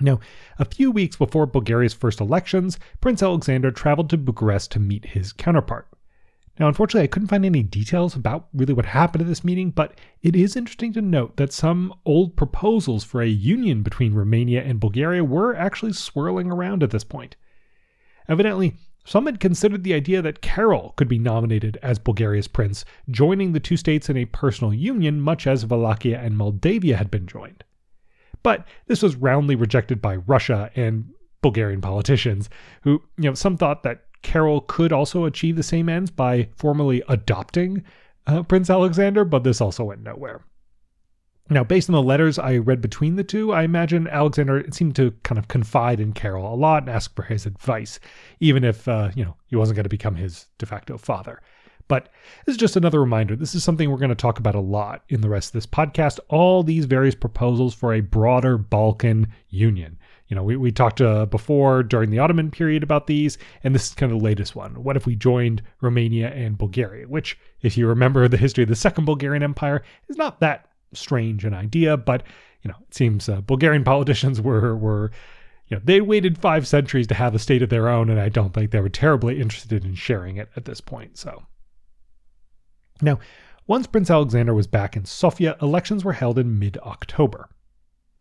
Now, 0.00 0.18
a 0.58 0.64
few 0.64 0.90
weeks 0.90 1.16
before 1.16 1.46
Bulgaria's 1.46 1.94
first 1.94 2.20
elections, 2.20 2.78
Prince 3.00 3.22
Alexander 3.22 3.70
traveled 3.70 4.10
to 4.10 4.18
Bucharest 4.18 4.72
to 4.72 4.80
meet 4.80 5.04
his 5.04 5.32
counterpart. 5.32 5.86
Now, 6.60 6.68
unfortunately, 6.68 7.04
I 7.04 7.06
couldn't 7.06 7.28
find 7.28 7.46
any 7.46 7.62
details 7.62 8.14
about 8.14 8.48
really 8.52 8.74
what 8.74 8.84
happened 8.84 9.22
at 9.22 9.28
this 9.28 9.42
meeting, 9.42 9.70
but 9.70 9.98
it 10.20 10.36
is 10.36 10.56
interesting 10.56 10.92
to 10.92 11.00
note 11.00 11.38
that 11.38 11.54
some 11.54 11.94
old 12.04 12.36
proposals 12.36 13.02
for 13.02 13.22
a 13.22 13.26
union 13.26 13.82
between 13.82 14.12
Romania 14.12 14.62
and 14.62 14.78
Bulgaria 14.78 15.24
were 15.24 15.56
actually 15.56 15.94
swirling 15.94 16.52
around 16.52 16.82
at 16.82 16.90
this 16.90 17.02
point. 17.02 17.34
Evidently, 18.28 18.74
some 19.06 19.24
had 19.24 19.40
considered 19.40 19.84
the 19.84 19.94
idea 19.94 20.20
that 20.20 20.42
Carol 20.42 20.92
could 20.98 21.08
be 21.08 21.18
nominated 21.18 21.78
as 21.82 21.98
Bulgaria's 21.98 22.46
prince, 22.46 22.84
joining 23.08 23.52
the 23.52 23.58
two 23.58 23.78
states 23.78 24.10
in 24.10 24.18
a 24.18 24.26
personal 24.26 24.74
union, 24.74 25.18
much 25.18 25.46
as 25.46 25.64
Wallachia 25.64 26.20
and 26.20 26.36
Moldavia 26.36 26.98
had 26.98 27.10
been 27.10 27.26
joined. 27.26 27.64
But 28.42 28.68
this 28.86 29.02
was 29.02 29.16
roundly 29.16 29.56
rejected 29.56 30.02
by 30.02 30.16
Russia 30.16 30.70
and 30.76 31.10
Bulgarian 31.40 31.80
politicians, 31.80 32.50
who, 32.82 33.02
you 33.16 33.30
know, 33.30 33.34
some 33.34 33.56
thought 33.56 33.82
that 33.84 34.02
Carol 34.22 34.60
could 34.62 34.92
also 34.92 35.24
achieve 35.24 35.56
the 35.56 35.62
same 35.62 35.88
ends 35.88 36.10
by 36.10 36.48
formally 36.56 37.02
adopting 37.08 37.84
uh, 38.26 38.42
Prince 38.42 38.70
Alexander, 38.70 39.24
but 39.24 39.44
this 39.44 39.60
also 39.60 39.84
went 39.84 40.02
nowhere. 40.02 40.42
Now, 41.52 41.64
based 41.64 41.88
on 41.88 41.94
the 41.94 42.02
letters 42.02 42.38
I 42.38 42.58
read 42.58 42.80
between 42.80 43.16
the 43.16 43.24
two, 43.24 43.52
I 43.52 43.64
imagine 43.64 44.06
Alexander 44.06 44.64
seemed 44.70 44.94
to 44.96 45.10
kind 45.24 45.36
of 45.36 45.48
confide 45.48 45.98
in 45.98 46.12
Carol 46.12 46.52
a 46.52 46.54
lot 46.54 46.84
and 46.84 46.90
ask 46.90 47.14
for 47.16 47.22
his 47.22 47.44
advice, 47.44 47.98
even 48.38 48.62
if, 48.62 48.86
uh, 48.86 49.10
you 49.16 49.24
know, 49.24 49.36
he 49.48 49.56
wasn't 49.56 49.74
going 49.74 49.84
to 49.84 49.88
become 49.88 50.14
his 50.14 50.46
de 50.58 50.66
facto 50.66 50.96
father. 50.96 51.42
But 51.88 52.08
this 52.46 52.54
is 52.54 52.60
just 52.60 52.76
another 52.76 53.00
reminder. 53.00 53.34
This 53.34 53.56
is 53.56 53.64
something 53.64 53.90
we're 53.90 53.96
going 53.96 54.10
to 54.10 54.14
talk 54.14 54.38
about 54.38 54.54
a 54.54 54.60
lot 54.60 55.02
in 55.08 55.22
the 55.22 55.28
rest 55.28 55.48
of 55.48 55.52
this 55.54 55.66
podcast. 55.66 56.20
All 56.28 56.62
these 56.62 56.84
various 56.84 57.16
proposals 57.16 57.74
for 57.74 57.94
a 57.94 58.00
broader 58.00 58.56
Balkan 58.56 59.26
union. 59.48 59.98
You 60.30 60.36
know, 60.36 60.44
we, 60.44 60.56
we 60.56 60.70
talked 60.70 61.00
uh, 61.00 61.26
before 61.26 61.82
during 61.82 62.10
the 62.10 62.20
Ottoman 62.20 62.52
period 62.52 62.84
about 62.84 63.08
these, 63.08 63.36
and 63.64 63.74
this 63.74 63.88
is 63.88 63.94
kind 63.94 64.12
of 64.12 64.20
the 64.20 64.24
latest 64.24 64.54
one. 64.54 64.80
What 64.80 64.96
if 64.96 65.04
we 65.04 65.16
joined 65.16 65.60
Romania 65.80 66.30
and 66.30 66.56
Bulgaria? 66.56 67.08
Which, 67.08 67.36
if 67.62 67.76
you 67.76 67.88
remember 67.88 68.28
the 68.28 68.36
history 68.36 68.62
of 68.62 68.68
the 68.68 68.76
Second 68.76 69.06
Bulgarian 69.06 69.42
Empire, 69.42 69.82
is 70.08 70.16
not 70.16 70.38
that 70.38 70.68
strange 70.92 71.44
an 71.44 71.52
idea, 71.52 71.96
but 71.96 72.22
you 72.62 72.70
know, 72.70 72.76
it 72.88 72.94
seems 72.94 73.28
uh, 73.28 73.40
Bulgarian 73.40 73.82
politicians 73.92 74.40
were 74.40 74.76
were 74.76 75.10
you 75.66 75.76
know, 75.76 75.82
they 75.84 76.00
waited 76.00 76.38
five 76.38 76.66
centuries 76.66 77.08
to 77.08 77.14
have 77.14 77.34
a 77.34 77.38
state 77.40 77.62
of 77.62 77.68
their 77.68 77.88
own, 77.88 78.08
and 78.08 78.20
I 78.20 78.28
don't 78.28 78.54
think 78.54 78.70
they 78.70 78.80
were 78.80 78.88
terribly 78.88 79.40
interested 79.40 79.84
in 79.84 79.96
sharing 79.96 80.36
it 80.36 80.48
at 80.54 80.64
this 80.64 80.80
point. 80.80 81.18
So, 81.18 81.44
now, 83.02 83.18
once 83.66 83.88
Prince 83.88 84.10
Alexander 84.10 84.54
was 84.54 84.68
back 84.68 84.96
in 84.96 85.04
Sofia, 85.04 85.56
elections 85.60 86.04
were 86.04 86.12
held 86.12 86.38
in 86.38 86.58
mid 86.58 86.78
October. 86.78 87.48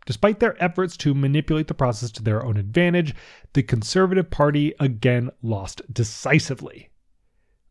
Despite 0.09 0.39
their 0.39 0.59
efforts 0.59 0.97
to 0.97 1.13
manipulate 1.13 1.67
the 1.67 1.75
process 1.75 2.09
to 2.13 2.23
their 2.23 2.43
own 2.43 2.57
advantage, 2.57 3.13
the 3.53 3.61
Conservative 3.61 4.31
Party 4.31 4.73
again 4.79 5.29
lost 5.43 5.83
decisively, 5.93 6.89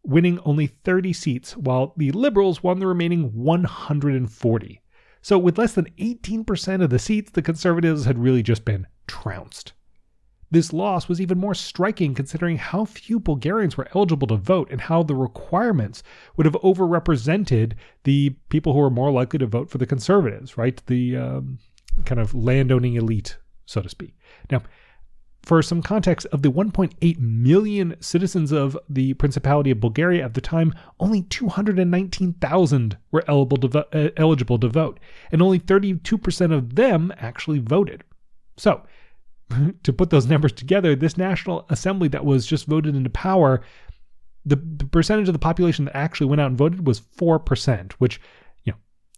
winning 0.05 0.39
only 0.45 0.69
30 0.69 1.13
seats, 1.13 1.57
while 1.57 1.95
the 1.97 2.13
Liberals 2.13 2.63
won 2.63 2.79
the 2.79 2.87
remaining 2.87 3.35
140. 3.35 4.81
So, 5.21 5.37
with 5.37 5.59
less 5.59 5.73
than 5.73 5.91
18% 5.99 6.81
of 6.81 6.91
the 6.91 7.01
seats, 7.01 7.33
the 7.33 7.43
Conservatives 7.43 8.05
had 8.05 8.21
really 8.21 8.45
just 8.45 8.65
been 8.65 8.87
trounced. 9.09 9.73
This 10.49 10.73
loss 10.73 11.09
was 11.09 11.21
even 11.21 11.39
more 11.39 11.57
striking 11.57 12.15
considering 12.15 12.57
how 12.57 12.85
few 12.85 13.19
Bulgarians 13.19 13.77
were 13.77 13.89
eligible 13.97 14.29
to 14.29 14.37
vote 14.37 14.69
and 14.71 14.83
how 14.83 15.03
the 15.03 15.17
requirements 15.17 16.05
would 16.37 16.47
have 16.47 16.55
overrepresented 16.63 17.73
the 18.05 18.37
people 18.49 18.75
who 18.75 18.79
were 18.79 18.91
more 18.91 19.11
likely 19.11 19.41
to 19.41 19.47
vote 19.49 19.69
for 19.71 19.79
the 19.79 19.87
conservatives, 19.87 20.57
right? 20.57 20.81
The 20.87 21.17
um, 21.17 21.59
kind 22.05 22.21
of 22.21 22.35
landowning 22.35 22.95
elite, 22.95 23.39
so 23.67 23.81
to 23.81 23.89
speak. 23.89 24.15
Now, 24.51 24.63
for 25.43 25.63
some 25.63 25.83
context, 25.83 26.27
of 26.27 26.43
the 26.43 26.51
1.8 26.51 27.19
million 27.19 27.97
citizens 28.01 28.53
of 28.53 28.77
the 28.89 29.15
Principality 29.15 29.71
of 29.71 29.81
Bulgaria 29.81 30.25
at 30.25 30.35
the 30.35 30.41
time, 30.41 30.75
only 31.01 31.23
219,000 31.23 32.99
were 33.11 33.25
eligible 33.27 33.57
to, 33.57 33.69
vo- 33.69 33.85
uh, 33.93 34.11
eligible 34.17 34.59
to 34.59 34.69
vote, 34.69 35.01
and 35.33 35.41
only 35.41 35.59
32% 35.59 36.53
of 36.53 36.75
them 36.75 37.13
actually 37.17 37.61
voted. 37.61 38.05
So, 38.57 38.83
to 39.83 39.93
put 39.93 40.11
those 40.11 40.27
numbers 40.27 40.53
together, 40.53 40.95
this 40.95 41.17
National 41.17 41.65
Assembly 41.71 42.09
that 42.09 42.25
was 42.25 42.47
just 42.47 42.67
voted 42.67 42.95
into 42.95 43.11
power, 43.11 43.63
the, 44.45 44.57
the 44.57 44.87
percentage 44.87 45.29
of 45.29 45.33
the 45.33 45.39
population 45.39 45.87
that 45.87 45.97
actually 45.97 46.27
went 46.27 46.41
out 46.41 46.49
and 46.49 46.59
voted 46.59 46.87
was 46.87 47.01
4%, 47.01 47.93
which, 47.93 48.21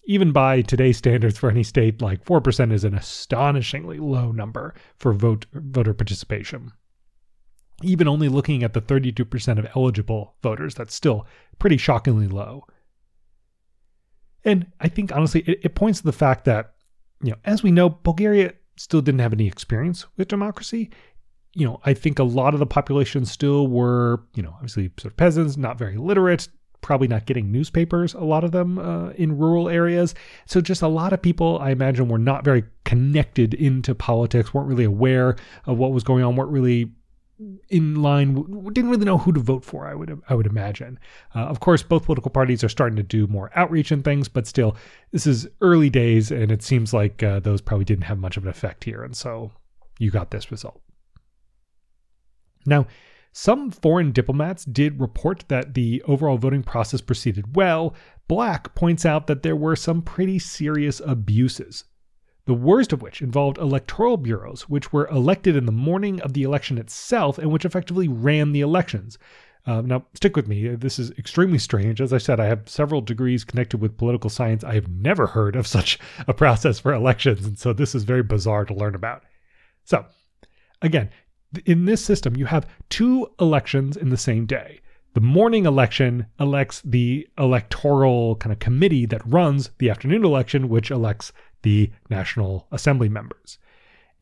even 0.04 0.32
by 0.32 0.62
today's 0.62 0.96
standards 0.96 1.38
for 1.38 1.50
any 1.50 1.62
state, 1.62 2.00
like 2.00 2.24
4% 2.24 2.72
is 2.72 2.84
an 2.84 2.94
astonishingly 2.94 3.98
low 3.98 4.32
number 4.32 4.74
for 4.96 5.12
vote 5.12 5.46
voter 5.52 5.94
participation. 5.94 6.72
Even 7.82 8.08
only 8.08 8.28
looking 8.28 8.62
at 8.62 8.72
the 8.72 8.82
32% 8.82 9.58
of 9.58 9.66
eligible 9.74 10.34
voters, 10.42 10.74
that's 10.74 10.94
still 10.94 11.26
pretty 11.58 11.76
shockingly 11.76 12.28
low. 12.28 12.64
And 14.44 14.66
I 14.80 14.88
think 14.88 15.14
honestly, 15.14 15.42
it, 15.46 15.60
it 15.62 15.74
points 15.74 16.00
to 16.00 16.06
the 16.06 16.12
fact 16.12 16.44
that, 16.46 16.74
you 17.22 17.30
know, 17.30 17.38
as 17.44 17.62
we 17.62 17.70
know, 17.70 17.90
Bulgaria 17.90 18.54
still 18.76 19.02
didn't 19.02 19.20
have 19.20 19.32
any 19.32 19.46
experience 19.46 20.06
with 20.16 20.28
democracy. 20.28 20.90
You 21.54 21.66
know, 21.66 21.80
I 21.84 21.94
think 21.94 22.18
a 22.18 22.24
lot 22.24 22.54
of 22.54 22.60
the 22.60 22.66
population 22.66 23.24
still 23.26 23.66
were, 23.66 24.22
you 24.34 24.42
know, 24.42 24.52
obviously 24.54 24.90
sort 24.98 25.12
of 25.12 25.16
peasants, 25.16 25.56
not 25.56 25.78
very 25.78 25.96
literate, 25.96 26.48
probably 26.80 27.08
not 27.08 27.26
getting 27.26 27.52
newspapers, 27.52 28.14
a 28.14 28.20
lot 28.20 28.44
of 28.44 28.52
them 28.52 28.78
uh, 28.78 29.10
in 29.10 29.36
rural 29.36 29.68
areas. 29.68 30.14
So 30.46 30.60
just 30.60 30.82
a 30.82 30.88
lot 30.88 31.12
of 31.12 31.20
people, 31.20 31.58
I 31.60 31.70
imagine, 31.70 32.08
were 32.08 32.18
not 32.18 32.44
very 32.44 32.64
connected 32.84 33.54
into 33.54 33.94
politics, 33.94 34.54
weren't 34.54 34.68
really 34.68 34.84
aware 34.84 35.36
of 35.66 35.78
what 35.78 35.92
was 35.92 36.04
going 36.04 36.24
on, 36.24 36.36
weren't 36.36 36.50
really 36.50 36.90
in 37.70 38.02
line 38.02 38.34
didn't 38.72 38.90
really 38.90 39.04
know 39.04 39.16
who 39.16 39.32
to 39.32 39.40
vote 39.40 39.64
for 39.64 39.86
i 39.86 39.94
would 39.94 40.20
i 40.28 40.34
would 40.34 40.46
imagine 40.46 40.98
uh, 41.34 41.40
of 41.46 41.60
course 41.60 41.82
both 41.82 42.04
political 42.04 42.30
parties 42.30 42.62
are 42.62 42.68
starting 42.68 42.96
to 42.96 43.02
do 43.02 43.26
more 43.28 43.50
outreach 43.54 43.90
and 43.90 44.04
things 44.04 44.28
but 44.28 44.46
still 44.46 44.76
this 45.12 45.26
is 45.26 45.48
early 45.62 45.88
days 45.88 46.30
and 46.30 46.52
it 46.52 46.62
seems 46.62 46.92
like 46.92 47.22
uh, 47.22 47.40
those 47.40 47.62
probably 47.62 47.84
didn't 47.84 48.04
have 48.04 48.18
much 48.18 48.36
of 48.36 48.42
an 48.42 48.50
effect 48.50 48.84
here 48.84 49.02
and 49.02 49.16
so 49.16 49.50
you 49.98 50.10
got 50.10 50.30
this 50.30 50.50
result 50.50 50.82
now 52.66 52.86
some 53.32 53.70
foreign 53.70 54.12
diplomats 54.12 54.64
did 54.64 55.00
report 55.00 55.44
that 55.48 55.74
the 55.74 56.02
overall 56.06 56.36
voting 56.36 56.62
process 56.62 57.00
proceeded 57.00 57.56
well 57.56 57.94
black 58.28 58.74
points 58.74 59.04
out 59.06 59.26
that 59.26 59.42
there 59.42 59.56
were 59.56 59.76
some 59.76 60.02
pretty 60.02 60.38
serious 60.38 61.00
abuses 61.04 61.84
the 62.50 62.54
worst 62.54 62.92
of 62.92 63.00
which 63.00 63.22
involved 63.22 63.58
electoral 63.58 64.16
bureaus, 64.16 64.68
which 64.68 64.92
were 64.92 65.06
elected 65.06 65.54
in 65.54 65.66
the 65.66 65.72
morning 65.72 66.20
of 66.22 66.32
the 66.32 66.42
election 66.42 66.78
itself 66.78 67.38
and 67.38 67.52
which 67.52 67.64
effectively 67.64 68.08
ran 68.08 68.50
the 68.50 68.60
elections. 68.60 69.18
Uh, 69.66 69.82
now, 69.82 70.04
stick 70.14 70.34
with 70.34 70.48
me. 70.48 70.66
This 70.74 70.98
is 70.98 71.12
extremely 71.12 71.58
strange. 71.58 72.00
As 72.00 72.12
I 72.12 72.18
said, 72.18 72.40
I 72.40 72.46
have 72.46 72.68
several 72.68 73.02
degrees 73.02 73.44
connected 73.44 73.80
with 73.80 73.96
political 73.96 74.30
science. 74.30 74.64
I 74.64 74.74
have 74.74 74.88
never 74.88 75.28
heard 75.28 75.54
of 75.54 75.66
such 75.66 75.98
a 76.26 76.34
process 76.34 76.80
for 76.80 76.92
elections, 76.92 77.46
and 77.46 77.58
so 77.58 77.72
this 77.72 77.94
is 77.94 78.04
very 78.04 78.22
bizarre 78.22 78.64
to 78.64 78.74
learn 78.74 78.94
about. 78.94 79.22
So, 79.84 80.06
again, 80.82 81.10
in 81.64 81.84
this 81.84 82.04
system, 82.04 82.36
you 82.36 82.46
have 82.46 82.68
two 82.88 83.30
elections 83.40 83.96
in 83.96 84.10
the 84.10 84.16
same 84.16 84.46
day. 84.46 84.80
The 85.14 85.20
morning 85.20 85.66
election 85.66 86.26
elects 86.38 86.80
the 86.84 87.26
electoral 87.36 88.36
kind 88.36 88.52
of 88.52 88.60
committee 88.60 89.06
that 89.06 89.26
runs 89.26 89.70
the 89.78 89.90
afternoon 89.90 90.24
election, 90.24 90.68
which 90.68 90.90
elects 90.90 91.32
the 91.62 91.90
National 92.08 92.68
Assembly 92.70 93.08
members. 93.08 93.58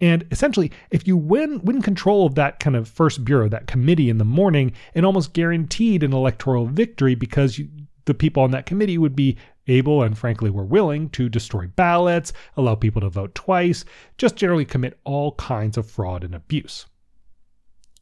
And 0.01 0.25
essentially, 0.31 0.73
if 0.91 1.07
you 1.07 1.17
win 1.17 1.61
win 1.65 1.83
control 1.83 2.25
of 2.25 2.37
that 2.37 2.61
kind 2.61 2.77
of 2.77 2.89
first 2.89 3.25
bureau, 3.25 3.49
that 3.49 3.67
committee 3.67 4.09
in 4.09 4.19
the 4.19 4.25
morning, 4.25 4.73
it 4.95 5.05
almost 5.05 5.35
guaranteed 5.35 6.03
an 6.03 6.13
electoral 6.13 6.67
victory 6.67 7.15
because 7.15 7.59
you, 7.59 7.69
the 8.05 8.15
people 8.15 8.43
on 8.43 8.53
that 8.53 8.65
committee 8.65 8.97
would 8.97 9.17
be 9.17 9.37
able 9.67 10.03
and 10.03 10.17
frankly 10.17 10.49
were 10.49 10.65
willing 10.65 11.11
to 11.11 11.29
destroy 11.29 11.67
ballots, 11.67 12.33
allow 12.57 12.75
people 12.75 13.03
to 13.03 13.11
vote 13.11 13.35
twice, 13.35 13.85
just 14.17 14.37
generally 14.37 14.65
commit 14.65 14.99
all 15.05 15.33
kinds 15.33 15.77
of 15.77 15.91
fraud 15.91 16.25
and 16.25 16.35
abuse. 16.35 16.87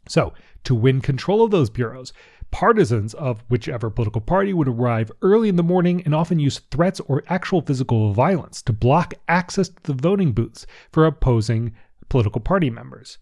So, 0.08 0.32
to 0.64 0.74
win 0.74 1.00
control 1.00 1.42
of 1.42 1.50
those 1.50 1.70
bureaus, 1.70 2.12
Partisans 2.50 3.12
of 3.14 3.42
whichever 3.48 3.90
political 3.90 4.20
party 4.20 4.52
would 4.54 4.68
arrive 4.68 5.10
early 5.20 5.48
in 5.48 5.56
the 5.56 5.62
morning 5.62 6.02
and 6.04 6.14
often 6.14 6.38
use 6.38 6.60
threats 6.70 7.00
or 7.00 7.22
actual 7.28 7.60
physical 7.60 8.12
violence 8.12 8.62
to 8.62 8.72
block 8.72 9.14
access 9.28 9.68
to 9.68 9.82
the 9.82 9.92
voting 9.92 10.32
booths 10.32 10.66
for 10.92 11.06
opposing 11.06 11.74
political 12.08 12.40
party 12.40 12.70
members. 12.70 13.18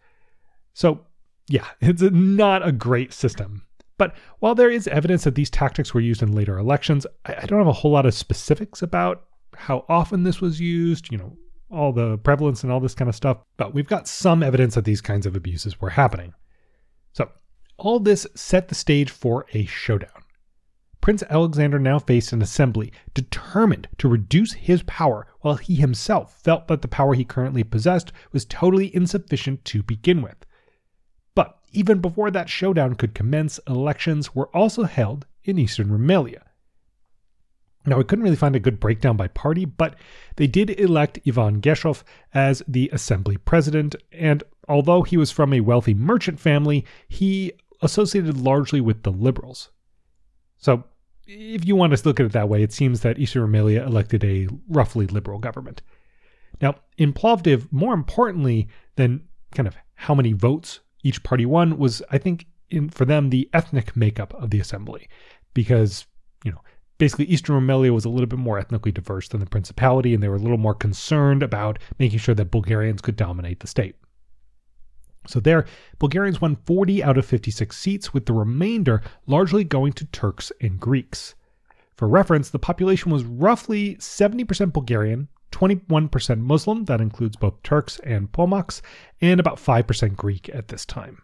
So, 0.74 1.06
yeah, 1.48 1.66
it's 1.80 2.02
not 2.02 2.66
a 2.66 2.72
great 2.72 3.12
system. 3.12 3.62
But 3.96 4.14
while 4.40 4.54
there 4.54 4.70
is 4.70 4.88
evidence 4.88 5.24
that 5.24 5.36
these 5.36 5.50
tactics 5.50 5.94
were 5.94 6.00
used 6.00 6.22
in 6.22 6.32
later 6.32 6.58
elections, 6.58 7.06
I 7.24 7.46
don't 7.46 7.58
have 7.60 7.66
a 7.66 7.72
whole 7.72 7.92
lot 7.92 8.06
of 8.06 8.14
specifics 8.14 8.82
about 8.82 9.24
how 9.56 9.84
often 9.88 10.24
this 10.24 10.40
was 10.40 10.60
used, 10.60 11.10
you 11.12 11.18
know, 11.18 11.36
all 11.70 11.92
the 11.92 12.18
prevalence 12.18 12.62
and 12.62 12.72
all 12.72 12.80
this 12.80 12.94
kind 12.94 13.08
of 13.08 13.14
stuff. 13.14 13.38
But 13.56 13.72
we've 13.72 13.88
got 13.88 14.08
some 14.08 14.42
evidence 14.42 14.74
that 14.74 14.84
these 14.84 15.00
kinds 15.00 15.26
of 15.26 15.36
abuses 15.36 15.80
were 15.80 15.90
happening. 15.90 16.34
All 17.76 18.00
this 18.00 18.26
set 18.35 18.69
the 18.69 18.75
stage 18.75 19.11
for 19.11 19.47
a 19.52 19.66
showdown. 19.66 20.23
Prince 21.00 21.23
Alexander 21.28 21.78
now 21.78 21.99
faced 21.99 22.33
an 22.33 22.40
assembly 22.40 22.90
determined 23.12 23.88
to 23.99 24.09
reduce 24.09 24.54
his 24.54 24.83
power, 24.85 25.26
while 25.40 25.57
he 25.57 25.75
himself 25.75 26.40
felt 26.43 26.66
that 26.69 26.81
the 26.81 26.88
power 26.88 27.12
he 27.12 27.25
currently 27.25 27.62
possessed 27.62 28.11
was 28.33 28.47
totally 28.47 28.95
insufficient 28.97 29.64
to 29.66 29.83
begin 29.83 30.23
with. 30.23 30.47
But 31.35 31.59
even 31.73 32.00
before 32.00 32.31
that 32.31 32.49
showdown 32.49 32.95
could 32.95 33.14
commence, 33.14 33.61
elections 33.69 34.35
were 34.35 34.49
also 34.57 34.85
held 34.85 35.26
in 35.45 35.59
eastern 35.59 35.90
Rumelia. 35.90 36.45
Now, 37.87 37.99
we 37.99 38.04
couldn't 38.04 38.23
really 38.25 38.37
find 38.37 38.57
a 38.57 38.61
good 38.61 38.81
breakdown 38.81 39.19
by 39.19 39.28
party, 39.28 39.66
but 39.66 39.95
they 40.37 40.47
did 40.47 40.71
elect 40.81 41.19
Ivan 41.26 41.61
Geshov 41.61 42.02
as 42.33 42.62
the 42.66 42.88
assembly 42.95 43.37
president, 43.37 43.95
and 44.11 44.43
although 44.69 45.02
he 45.02 45.19
was 45.19 45.31
from 45.31 45.52
a 45.52 45.61
wealthy 45.61 45.93
merchant 45.93 46.40
family, 46.40 46.87
he 47.09 47.52
associated 47.84 48.38
largely 48.38 48.80
with 48.80 49.02
the 49.02 49.12
liberals. 49.12 49.70
So, 50.56 50.84
if 51.26 51.64
you 51.64 51.76
want 51.76 51.96
to 51.96 52.08
look 52.08 52.20
at 52.20 52.26
it 52.26 52.32
that 52.32 52.48
way, 52.48 52.62
it 52.62 52.72
seems 52.72 53.00
that 53.00 53.18
Eastern 53.18 53.42
Rumelia 53.42 53.86
elected 53.86 54.24
a 54.24 54.48
roughly 54.68 55.06
liberal 55.06 55.38
government. 55.38 55.80
Now, 56.60 56.76
in 56.98 57.12
Plovdiv, 57.12 57.72
more 57.72 57.94
importantly 57.94 58.68
than 58.96 59.22
kind 59.54 59.66
of 59.66 59.76
how 59.94 60.14
many 60.14 60.32
votes 60.32 60.80
each 61.02 61.22
party 61.22 61.46
won 61.46 61.78
was, 61.78 62.02
I 62.10 62.18
think, 62.18 62.46
in, 62.70 62.90
for 62.90 63.04
them, 63.04 63.30
the 63.30 63.48
ethnic 63.52 63.96
makeup 63.96 64.34
of 64.34 64.50
the 64.50 64.60
assembly. 64.60 65.08
Because, 65.54 66.06
you 66.44 66.52
know, 66.52 66.60
basically 66.98 67.26
Eastern 67.26 67.56
Rumelia 67.56 67.92
was 67.92 68.04
a 68.04 68.08
little 68.08 68.26
bit 68.26 68.38
more 68.38 68.58
ethnically 68.58 68.92
diverse 68.92 69.28
than 69.28 69.40
the 69.40 69.46
Principality, 69.46 70.14
and 70.14 70.22
they 70.22 70.28
were 70.28 70.36
a 70.36 70.40
little 70.40 70.58
more 70.58 70.74
concerned 70.74 71.42
about 71.42 71.78
making 71.98 72.18
sure 72.18 72.34
that 72.34 72.50
Bulgarians 72.50 73.00
could 73.00 73.16
dominate 73.16 73.60
the 73.60 73.66
state. 73.66 73.96
So 75.26 75.40
there, 75.40 75.64
Bulgarians 75.99 76.40
won 76.40 76.57
40 76.57 77.02
out 77.02 77.19
of 77.19 77.26
56 77.26 77.76
seats, 77.76 78.12
with 78.12 78.26
the 78.26 78.33
remainder 78.33 79.02
largely 79.26 79.64
going 79.64 79.93
to 79.95 80.04
Turks 80.07 80.52
and 80.61 80.78
Greeks. 80.78 81.35
For 81.97 82.09
reference, 82.09 82.50
the 82.50 82.59
population 82.59 83.12
was 83.12 83.25
roughly 83.25 83.97
70% 83.97 84.73
Bulgarian, 84.73 85.28
21% 85.52 86.40
Muslim, 86.40 86.85
that 86.87 87.00
includes 87.00 87.37
both 87.37 87.62
Turks 87.62 88.00
and 88.00 88.31
Pomaks, 88.33 88.81
and 89.21 89.38
about 89.38 89.59
5% 89.59 90.16
Greek 90.16 90.49
at 90.49 90.69
this 90.69 90.85
time. 90.85 91.23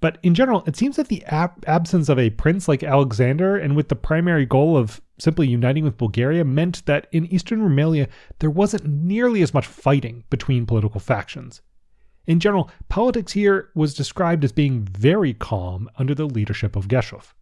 But 0.00 0.18
in 0.22 0.34
general, 0.34 0.62
it 0.66 0.76
seems 0.76 0.96
that 0.96 1.08
the 1.08 1.24
ab- 1.24 1.64
absence 1.66 2.08
of 2.08 2.18
a 2.18 2.30
prince 2.30 2.68
like 2.68 2.82
Alexander, 2.82 3.56
and 3.56 3.74
with 3.74 3.88
the 3.88 3.96
primary 3.96 4.46
goal 4.46 4.76
of 4.76 5.00
simply 5.18 5.48
uniting 5.48 5.84
with 5.84 5.98
Bulgaria, 5.98 6.44
meant 6.44 6.84
that 6.86 7.08
in 7.10 7.26
eastern 7.26 7.60
Rumelia 7.60 8.08
there 8.38 8.50
wasn't 8.50 8.86
nearly 8.86 9.42
as 9.42 9.54
much 9.54 9.66
fighting 9.66 10.24
between 10.30 10.66
political 10.66 11.00
factions. 11.00 11.62
In 12.28 12.40
general, 12.40 12.70
politics 12.90 13.32
here 13.32 13.70
was 13.74 13.94
described 13.94 14.44
as 14.44 14.52
being 14.52 14.82
very 14.82 15.32
calm 15.32 15.88
under 15.96 16.14
the 16.14 16.26
leadership 16.26 16.76
of 16.76 16.86
Geshov. 16.86 17.32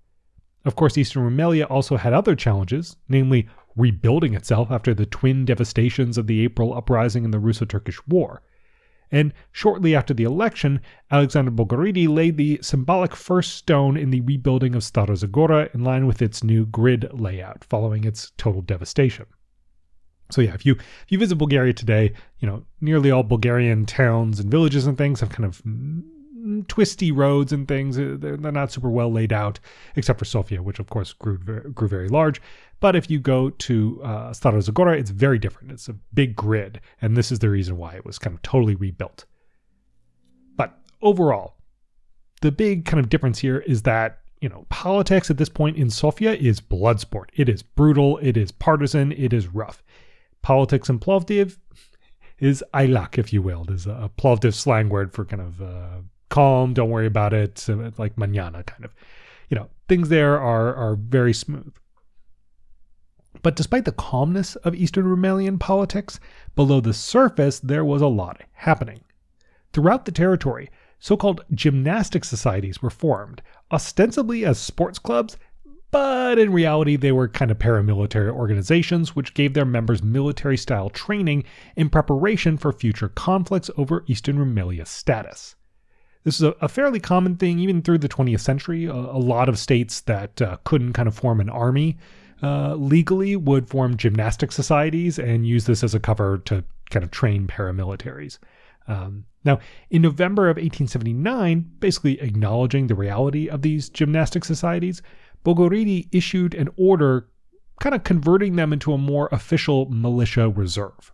Of 0.65 0.77
course, 0.77 0.97
Eastern 0.97 1.25
Rumelia 1.25 1.67
also 1.67 1.97
had 1.97 2.13
other 2.13 2.37
challenges, 2.37 2.97
namely 3.09 3.49
rebuilding 3.75 4.35
itself 4.35 4.71
after 4.71 4.95
the 4.95 5.05
twin 5.05 5.45
devastations 5.45 6.17
of 6.17 6.29
the 6.29 6.45
April 6.45 6.73
uprising 6.73 7.25
and 7.25 7.35
the 7.35 7.41
Russo 7.41 7.65
Turkish 7.65 7.99
War. 8.07 8.43
And 9.11 9.35
shortly 9.51 9.97
after 9.97 10.15
the 10.15 10.23
election, 10.23 10.81
Alexander 11.11 11.51
Bogoridi 11.51 12.07
laid 12.07 12.37
the 12.37 12.61
symbolic 12.63 13.17
first 13.17 13.57
stone 13.57 13.97
in 13.97 14.11
the 14.11 14.21
rebuilding 14.21 14.77
of 14.77 14.83
Stara 14.83 15.17
Zagora 15.17 15.69
in 15.75 15.83
line 15.83 16.07
with 16.07 16.23
its 16.23 16.45
new 16.45 16.65
grid 16.65 17.09
layout 17.13 17.65
following 17.65 18.05
its 18.05 18.31
total 18.37 18.63
devastation. 18.63 19.27
So 20.31 20.41
yeah, 20.41 20.55
if 20.55 20.67
you 20.67 20.75
if 20.75 21.07
you 21.09 21.19
visit 21.19 21.37
Bulgaria 21.37 21.73
today, 21.73 22.13
you 22.41 22.49
know 22.49 22.65
nearly 22.81 23.11
all 23.11 23.23
Bulgarian 23.23 23.87
towns 23.87 24.41
and 24.41 24.51
villages 24.51 24.87
and 24.87 24.99
things 24.99 25.21
have 25.21 25.31
kind 25.31 25.45
of 25.45 25.63
twisty 26.69 27.13
roads 27.13 27.53
and 27.53 27.67
things. 27.67 27.99
Uh, 27.99 28.17
they're, 28.19 28.37
they're 28.37 28.53
not 28.53 28.73
super 28.73 28.91
well 28.91 29.11
laid 29.11 29.33
out, 29.33 29.59
except 29.97 30.19
for 30.19 30.25
Sofia, 30.25 30.63
which 30.63 30.79
of 30.79 30.89
course 30.89 31.13
grew 31.13 31.39
grew 31.39 31.89
very 31.89 32.09
large. 32.09 32.41
But 32.81 32.95
if 32.95 33.11
you 33.11 33.19
go 33.19 33.51
to 33.51 34.01
uh, 34.05 34.31
Stara 34.31 34.63
Zagora, 34.63 34.99
it's 34.99 35.11
very 35.11 35.39
different. 35.39 35.73
It's 35.73 35.89
a 35.89 35.95
big 36.15 36.37
grid, 36.37 36.81
and 37.01 37.17
this 37.17 37.33
is 37.33 37.39
the 37.39 37.51
reason 37.51 37.77
why 37.77 37.95
it 37.95 38.05
was 38.05 38.19
kind 38.19 38.35
of 38.35 38.43
totally 38.43 38.75
rebuilt. 38.75 39.25
But 40.57 40.79
overall, 41.03 41.55
the 42.43 42.53
big 42.53 42.85
kind 42.85 43.01
of 43.01 43.09
difference 43.09 43.39
here 43.39 43.59
is 43.61 43.83
that 43.83 44.21
you 44.41 44.49
know 44.49 44.67
politics 44.69 45.31
at 45.31 45.39
this 45.39 45.49
point 45.49 45.77
in 45.77 45.91
Sofia 45.91 46.35
is 46.35 46.61
blood 46.61 47.01
sport. 47.01 47.33
It 47.35 47.49
is 47.49 47.63
brutal. 47.63 48.19
It 48.19 48.37
is 48.37 48.53
partisan. 48.53 49.13
It 49.13 49.33
is 49.33 49.49
rough 49.49 49.83
politics 50.47 50.89
in 50.89 51.01
Plovdiv 51.01 51.59
is 52.39 52.63
aylak, 52.73 53.19
if 53.19 53.33
you 53.33 53.43
will. 53.43 53.65
There's 53.65 53.89
a 53.89 54.09
Plovdiv 54.17 54.55
slang 54.55 54.89
word 54.89 55.13
for 55.13 55.25
kind 55.25 55.43
of 55.43 55.61
uh, 55.61 56.03
calm, 56.29 56.73
don't 56.73 56.89
worry 56.89 57.09
about 57.09 57.33
it, 57.33 57.67
like 57.99 58.17
manana 58.17 58.63
kind 58.63 58.85
of. 58.85 58.95
You 59.49 59.57
know, 59.57 59.69
things 59.89 60.09
there 60.09 60.39
are 60.39 60.73
are 60.73 60.95
very 60.95 61.35
smooth. 61.35 61.75
But 63.43 63.57
despite 63.57 63.87
the 63.87 64.01
calmness 64.11 64.55
of 64.55 64.77
Eastern 64.77 65.07
Rumelian 65.07 65.59
politics, 65.59 66.21
below 66.55 66.79
the 66.81 66.95
surface 66.95 67.59
there 67.59 67.85
was 67.85 68.01
a 68.01 68.07
lot 68.07 68.41
happening. 68.53 69.01
Throughout 69.73 70.05
the 70.05 70.13
territory, 70.13 70.71
so 71.01 71.17
called 71.17 71.45
gymnastic 71.55 72.25
societies 72.25 72.81
were 72.81 72.91
formed, 72.91 73.43
ostensibly 73.73 74.45
as 74.45 74.61
sports 74.61 75.01
clubs 75.01 75.37
but 75.97 76.39
in 76.39 76.53
reality, 76.53 76.97
they 76.97 77.11
were 77.11 77.27
kind 77.27 77.51
of 77.51 77.59
paramilitary 77.59 78.31
organizations 78.31 79.17
which 79.17 79.33
gave 79.33 79.55
their 79.55 79.65
members 79.65 80.03
military 80.03 80.59
style 80.59 80.91
training 80.91 81.43
in 81.75 81.89
preparation 81.89 82.59
for 82.59 82.71
future 82.71 83.09
conflicts 83.09 83.71
over 83.79 84.05
Eastern 84.07 84.37
Rumelia 84.37 84.87
status. 84.87 85.55
This 86.23 86.39
is 86.39 86.53
a, 86.61 86.69
fairly 86.69 87.01
common 87.01 87.37
thing 87.37 87.59
even 87.61 87.81
through 87.81 87.97
the 87.99 88.11
20th 88.11 88.41
century. 88.41 88.85
A, 88.85 88.93
a 88.93 89.17
lot 89.17 89.49
of 89.49 89.59
states 89.59 90.03
that 90.03 90.43
uh, 90.43 90.59
couldn't 90.65 90.93
kind 90.93 91.09
of 91.09 91.17
form 91.17 91.41
an 91.41 91.49
army 91.49 91.97
uh, 92.43 92.75
legally 92.75 93.35
would 93.35 93.67
form 93.67 93.97
gymnastic 93.97 94.53
societies 94.53 95.19
and 95.19 95.47
use 95.47 95.65
this 95.65 95.83
as 95.83 95.95
a 95.95 96.01
cover 96.01 96.37
to 96.45 96.63
kind 96.91 97.05
of 97.05 97.11
train 97.11 97.47
paramilitaries. 97.47 98.39
Um, 98.87 99.25
now, 99.45 99.61
in 99.91 100.03
November 100.03 100.51
of 100.51 100.57
1879, 100.57 101.71
basically 101.79 102.21
acknowledging 102.21 102.89
the 102.89 102.95
reality 102.95 103.49
of 103.49 103.63
these 103.63 103.89
gymnastic 103.89 104.45
societies, 104.45 105.01
Bogoridi 105.47 106.09
issued 106.11 106.55
an 106.55 106.69
order 106.77 107.29
kind 107.79 107.95
of 107.95 108.03
converting 108.03 108.57
them 108.57 108.73
into 108.73 108.93
a 108.93 108.99
more 108.99 109.29
official 109.31 109.89
militia 109.89 110.49
reserve. 110.49 111.13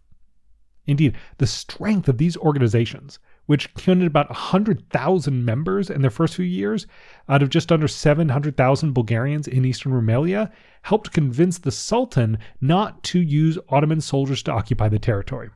Indeed, 0.86 1.16
the 1.36 1.46
strength 1.46 2.08
of 2.08 2.16
these 2.16 2.38
organizations, 2.38 3.18
which 3.44 3.72
counted 3.74 4.06
about 4.06 4.30
100,000 4.30 5.44
members 5.44 5.90
in 5.90 6.00
their 6.00 6.10
first 6.10 6.36
few 6.36 6.46
years 6.46 6.86
out 7.28 7.42
of 7.42 7.50
just 7.50 7.70
under 7.70 7.86
700,000 7.86 8.94
Bulgarians 8.94 9.46
in 9.46 9.66
eastern 9.66 9.92
Rumelia, 9.92 10.50
helped 10.80 11.12
convince 11.12 11.58
the 11.58 11.70
Sultan 11.70 12.38
not 12.58 13.02
to 13.04 13.20
use 13.20 13.58
Ottoman 13.68 14.00
soldiers 14.00 14.42
to 14.44 14.52
occupy 14.52 14.88
the 14.88 14.98
territory. 14.98 15.50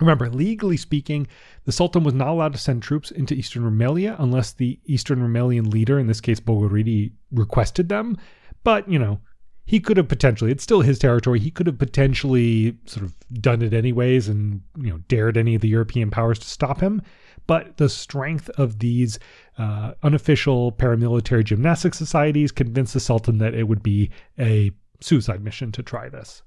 Remember, 0.00 0.28
legally 0.28 0.76
speaking, 0.76 1.26
the 1.64 1.72
Sultan 1.72 2.02
was 2.02 2.14
not 2.14 2.28
allowed 2.28 2.52
to 2.52 2.58
send 2.58 2.82
troops 2.82 3.10
into 3.10 3.34
eastern 3.34 3.62
Rumelia 3.62 4.16
unless 4.18 4.52
the 4.52 4.80
eastern 4.86 5.20
Rumelian 5.20 5.72
leader, 5.72 5.98
in 5.98 6.08
this 6.08 6.20
case 6.20 6.40
Bogoridi, 6.40 7.12
requested 7.30 7.88
them. 7.88 8.16
But, 8.64 8.88
you 8.90 8.98
know, 8.98 9.20
he 9.64 9.80
could 9.80 9.96
have 9.96 10.08
potentially, 10.08 10.50
it's 10.50 10.64
still 10.64 10.80
his 10.80 10.98
territory, 10.98 11.38
he 11.38 11.50
could 11.50 11.66
have 11.66 11.78
potentially 11.78 12.76
sort 12.86 13.04
of 13.04 13.14
done 13.40 13.62
it 13.62 13.72
anyways 13.72 14.28
and, 14.28 14.62
you 14.76 14.90
know, 14.90 14.98
dared 15.08 15.36
any 15.36 15.54
of 15.54 15.62
the 15.62 15.68
European 15.68 16.10
powers 16.10 16.38
to 16.40 16.48
stop 16.48 16.80
him. 16.80 17.00
But 17.46 17.76
the 17.76 17.88
strength 17.88 18.48
of 18.50 18.78
these 18.78 19.18
uh, 19.58 19.92
unofficial 20.02 20.72
paramilitary 20.72 21.44
gymnastic 21.44 21.94
societies 21.94 22.52
convinced 22.52 22.94
the 22.94 23.00
Sultan 23.00 23.38
that 23.38 23.54
it 23.54 23.68
would 23.68 23.82
be 23.82 24.10
a 24.38 24.72
suicide 25.00 25.44
mission 25.44 25.70
to 25.72 25.82
try 25.82 26.08
this. 26.08 26.42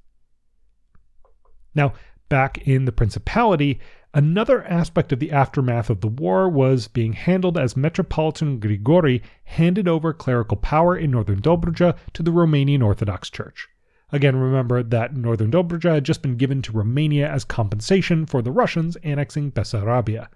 Now, 1.75 1.93
back 2.29 2.57
in 2.67 2.85
the 2.85 2.91
Principality, 2.91 3.79
another 4.13 4.63
aspect 4.63 5.11
of 5.11 5.19
the 5.19 5.31
aftermath 5.31 5.89
of 5.89 6.01
the 6.01 6.07
war 6.07 6.49
was 6.49 6.87
being 6.87 7.13
handled 7.13 7.57
as 7.57 7.77
Metropolitan 7.77 8.59
Grigori 8.59 9.21
handed 9.43 9.87
over 9.87 10.13
clerical 10.13 10.57
power 10.57 10.97
in 10.97 11.11
northern 11.11 11.41
Dobruja 11.41 11.97
to 12.13 12.23
the 12.23 12.31
Romanian 12.31 12.83
Orthodox 12.83 13.29
Church. 13.29 13.67
Again, 14.11 14.37
remember 14.37 14.83
that 14.83 15.15
northern 15.15 15.51
Dobruja 15.51 15.95
had 15.95 16.05
just 16.05 16.21
been 16.21 16.37
given 16.37 16.61
to 16.61 16.71
Romania 16.71 17.29
as 17.29 17.43
compensation 17.43 18.25
for 18.25 18.41
the 18.41 18.51
Russians 18.51 18.95
annexing 18.97 19.51
Bessarabia. 19.51 20.27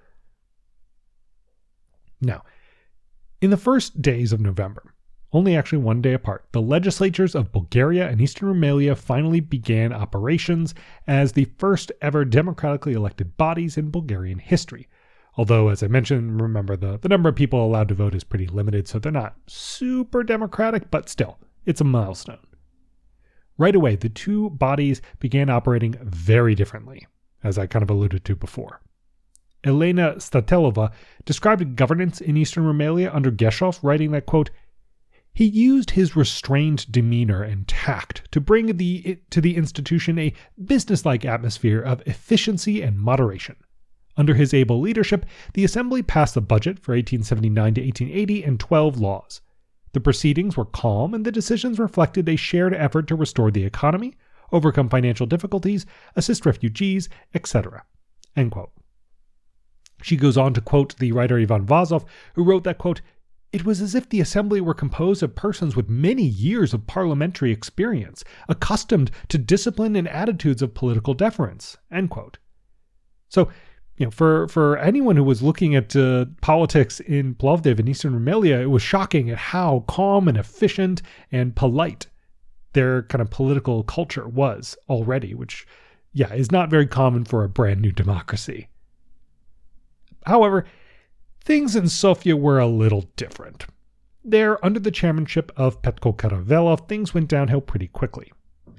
Now, 2.20 2.44
in 3.42 3.50
the 3.50 3.58
first 3.58 4.02
days 4.02 4.34
of 4.34 4.42
November, 4.42 4.94
only 5.34 5.56
actually 5.56 5.78
one 5.80 6.02
day 6.02 6.14
apart, 6.14 6.46
the 6.52 6.62
legislatures 6.62 7.36
of 7.36 7.52
Bulgaria 7.52 8.10
and 8.10 8.20
Eastern 8.20 8.50
Rumelia 8.50 8.96
finally 8.96 9.40
began 9.40 9.94
operations 9.94 10.76
as 11.08 11.32
the 11.32 11.46
first 11.58 11.92
ever 12.02 12.26
democratically 12.26 12.94
elected 12.94 13.38
bodies 13.38 13.78
in 13.78 13.92
Bulgarian 13.92 14.40
history. 14.40 14.88
Although, 15.38 15.70
as 15.70 15.82
I 15.82 15.88
mentioned, 15.88 16.42
remember 16.42 16.76
the, 16.76 17.00
the 17.00 17.08
number 17.08 17.30
of 17.30 17.36
people 17.36 17.66
allowed 17.66 17.88
to 17.88 17.96
vote 17.96 18.14
is 18.14 18.26
pretty 18.26 18.48
limited, 18.48 18.88
so 18.88 19.00
they're 19.00 19.12
not 19.12 19.38
super 19.48 20.24
democratic, 20.24 20.92
but 20.92 21.08
still, 21.08 21.40
it's 21.66 21.80
a 21.80 21.86
milestone. 21.86 22.46
Right 23.58 23.76
away, 23.76 23.96
the 23.96 24.10
two 24.10 24.50
bodies 24.50 25.02
began 25.20 25.50
operating 25.50 25.96
very 26.02 26.56
differently, 26.56 27.08
as 27.44 27.58
I 27.58 27.68
kind 27.68 27.84
of 27.84 27.90
alluded 27.90 28.26
to 28.26 28.36
before. 28.36 28.82
Elena 29.64 30.16
Statelova 30.16 30.92
described 31.24 31.76
governance 31.76 32.20
in 32.20 32.36
Eastern 32.36 32.66
Rumelia 32.66 33.14
under 33.14 33.32
Geshov, 33.32 33.80
writing 33.84 34.12
that, 34.12 34.26
quote, 34.26 34.50
he 35.42 35.48
used 35.48 35.90
his 35.90 36.16
restrained 36.16 36.86
demeanor 36.92 37.42
and 37.42 37.68
tact 37.68 38.32
to 38.32 38.40
bring 38.40 38.78
the, 38.78 39.18
to 39.32 39.42
the 39.42 39.56
institution 39.56 40.20
a 40.20 40.36
businesslike 40.64 41.26
atmosphere 41.26 41.82
of 41.82 42.04
efficiency 42.06 42.84
and 42.84 43.00
moderation. 43.00 43.56
Under 44.16 44.36
his 44.36 44.54
able 44.54 44.80
leadership, 44.80 45.26
the 45.56 45.64
Assembly 45.64 46.04
passed 46.04 46.36
the 46.36 46.42
budget 46.42 46.78
for 46.78 46.92
1879 46.92 47.74
to 47.74 47.82
1880 47.82 48.44
and 48.44 48.60
12 48.60 49.00
laws. 49.00 49.42
The 49.94 50.00
proceedings 50.00 50.56
were 50.56 50.66
calm 50.66 51.16
and 51.16 51.26
the 51.26 51.32
decisions 51.32 51.80
reflected 51.80 52.30
a 52.30 52.36
shared 52.36 52.76
effort 52.76 53.08
to 53.08 53.16
restore 53.16 53.50
the 53.50 53.66
economy, 53.66 54.14
overcome 54.52 54.90
financial 54.90 55.26
difficulties, 55.26 55.88
assist 56.16 56.46
refugees, 56.46 57.10
etc. 57.34 57.84
She 60.04 60.18
goes 60.18 60.38
on 60.38 60.54
to 60.54 60.62
quote 60.62 60.96
the 60.98 61.14
writer 61.14 61.40
Ivan 61.40 61.66
Vazov, 61.66 62.06
who 62.36 62.44
wrote 62.44 62.64
that, 62.66 62.78
quote, 62.78 63.02
It 63.52 63.66
was 63.66 63.82
as 63.82 63.96
if 63.96 64.08
the 64.08 64.22
assembly 64.22 64.62
were 64.62 64.74
composed 64.74 65.22
of 65.22 65.36
persons 65.36 65.76
with 65.76 65.90
many 65.90 66.24
years 66.24 66.74
of 66.74 66.88
parliamentary 66.88 67.52
experience, 67.52 68.24
accustomed 68.48 69.12
to 69.28 69.38
discipline 69.38 69.96
and 69.98 70.08
attitudes 70.08 70.62
of 70.62 70.74
political 70.74 71.14
deference. 71.14 71.78
So, 73.28 73.50
you 73.98 74.06
know, 74.06 74.12
for, 74.12 74.48
for 74.48 74.78
anyone 74.78 75.18
who 75.18 75.24
was 75.24 75.42
looking 75.42 75.76
at 75.76 75.96
uh, 75.96 76.26
politics 76.42 77.02
in 77.02 77.36
Plovdiv 77.36 77.78
and 77.78 77.90
Eastern 77.90 78.14
Rumelia, 78.14 78.62
it 78.62 78.70
was 78.70 78.82
shocking 78.82 79.30
at 79.30 79.38
how 79.38 79.84
calm 79.88 80.30
and 80.30 80.38
efficient 80.38 81.02
and 81.32 81.56
polite 81.56 82.08
their 82.74 83.04
kind 83.04 83.22
of 83.22 83.30
political 83.30 83.84
culture 83.84 84.28
was 84.30 84.78
already, 84.90 85.34
which, 85.34 85.68
yeah, 86.14 86.34
is 86.34 86.52
not 86.52 86.70
very 86.70 86.88
common 86.88 87.26
for 87.26 87.44
a 87.44 87.50
brand 87.50 87.82
new 87.82 87.92
democracy. 87.92 88.70
However, 90.26 90.66
things 91.44 91.76
in 91.76 91.88
Sofia 91.88 92.38
were 92.38 92.60
a 92.60 92.68
little 92.68 93.10
different. 93.16 93.66
There, 94.24 94.64
under 94.64 94.80
the 94.80 94.92
chairmanship 94.92 95.52
of 95.58 95.82
Petko 95.82 96.16
Karavelov, 96.16 96.88
things 96.88 97.14
went 97.14 97.28
downhill 97.28 97.62
pretty 97.62 97.88
quickly. 97.88 98.32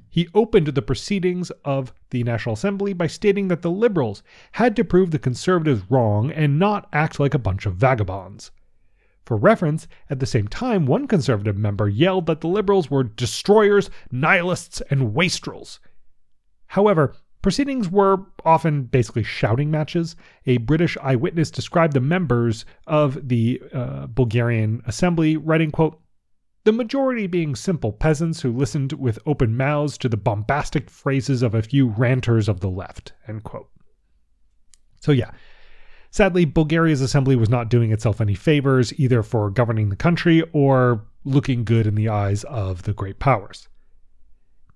He 0.09 0.29
opened 0.33 0.67
the 0.67 0.81
proceedings 0.81 1.51
of 1.65 1.91
the 2.11 2.23
National 2.23 2.53
Assembly 2.53 2.93
by 2.93 3.07
stating 3.07 3.47
that 3.47 3.61
the 3.63 3.71
liberals 3.71 4.23
had 4.53 4.75
to 4.75 4.83
prove 4.83 5.11
the 5.11 5.19
conservatives 5.19 5.83
wrong 5.89 6.31
and 6.31 6.59
not 6.59 6.87
act 6.93 7.19
like 7.19 7.33
a 7.33 7.39
bunch 7.39 7.65
of 7.65 7.75
vagabonds. 7.75 8.51
For 9.25 9.37
reference, 9.37 9.87
at 10.09 10.19
the 10.19 10.25
same 10.25 10.47
time, 10.47 10.85
one 10.85 11.07
conservative 11.07 11.57
member 11.57 11.89
yelled 11.89 12.27
that 12.27 12.41
the 12.41 12.47
liberals 12.47 12.91
were 12.91 13.03
destroyers, 13.03 13.89
nihilists, 14.11 14.81
and 14.89 15.13
wastrels. 15.13 15.79
However, 16.67 17.15
proceedings 17.43 17.89
were 17.89 18.17
often 18.43 18.83
basically 18.83 19.21
shouting 19.21 19.69
matches. 19.69 20.15
A 20.47 20.57
British 20.57 20.97
eyewitness 20.97 21.51
described 21.51 21.93
the 21.93 22.01
members 22.01 22.65
of 22.87 23.27
the 23.27 23.61
uh, 23.71 24.07
Bulgarian 24.07 24.81
assembly, 24.87 25.37
writing, 25.37 25.69
quote, 25.69 25.99
the 26.63 26.71
majority 26.71 27.27
being 27.27 27.55
simple 27.55 27.91
peasants 27.91 28.41
who 28.41 28.51
listened 28.51 28.93
with 28.93 29.19
open 29.27 29.55
mouths 29.55 29.97
to 29.99 30.09
the 30.09 30.17
bombastic 30.17 30.89
phrases 30.89 31.43
of 31.43 31.53
a 31.53 31.61
few 31.61 31.89
ranters 31.89 32.49
of 32.49 32.61
the 32.61 32.69
left. 32.69 33.13
End 33.27 33.43
quote. 33.43 33.69
So 35.01 35.11
yeah, 35.11 35.31
Sadly, 36.13 36.45
Bulgaria's 36.45 37.01
assembly 37.01 37.35
was 37.35 37.49
not 37.49 37.69
doing 37.69 37.91
itself 37.91 38.21
any 38.21 38.35
favors, 38.35 38.93
either 38.99 39.23
for 39.23 39.49
governing 39.49 39.89
the 39.89 39.95
country 39.95 40.43
or 40.53 41.03
looking 41.25 41.63
good 41.63 41.87
in 41.87 41.95
the 41.95 42.07
eyes 42.07 42.43
of 42.43 42.83
the 42.83 42.93
great 42.93 43.17
powers. 43.17 43.67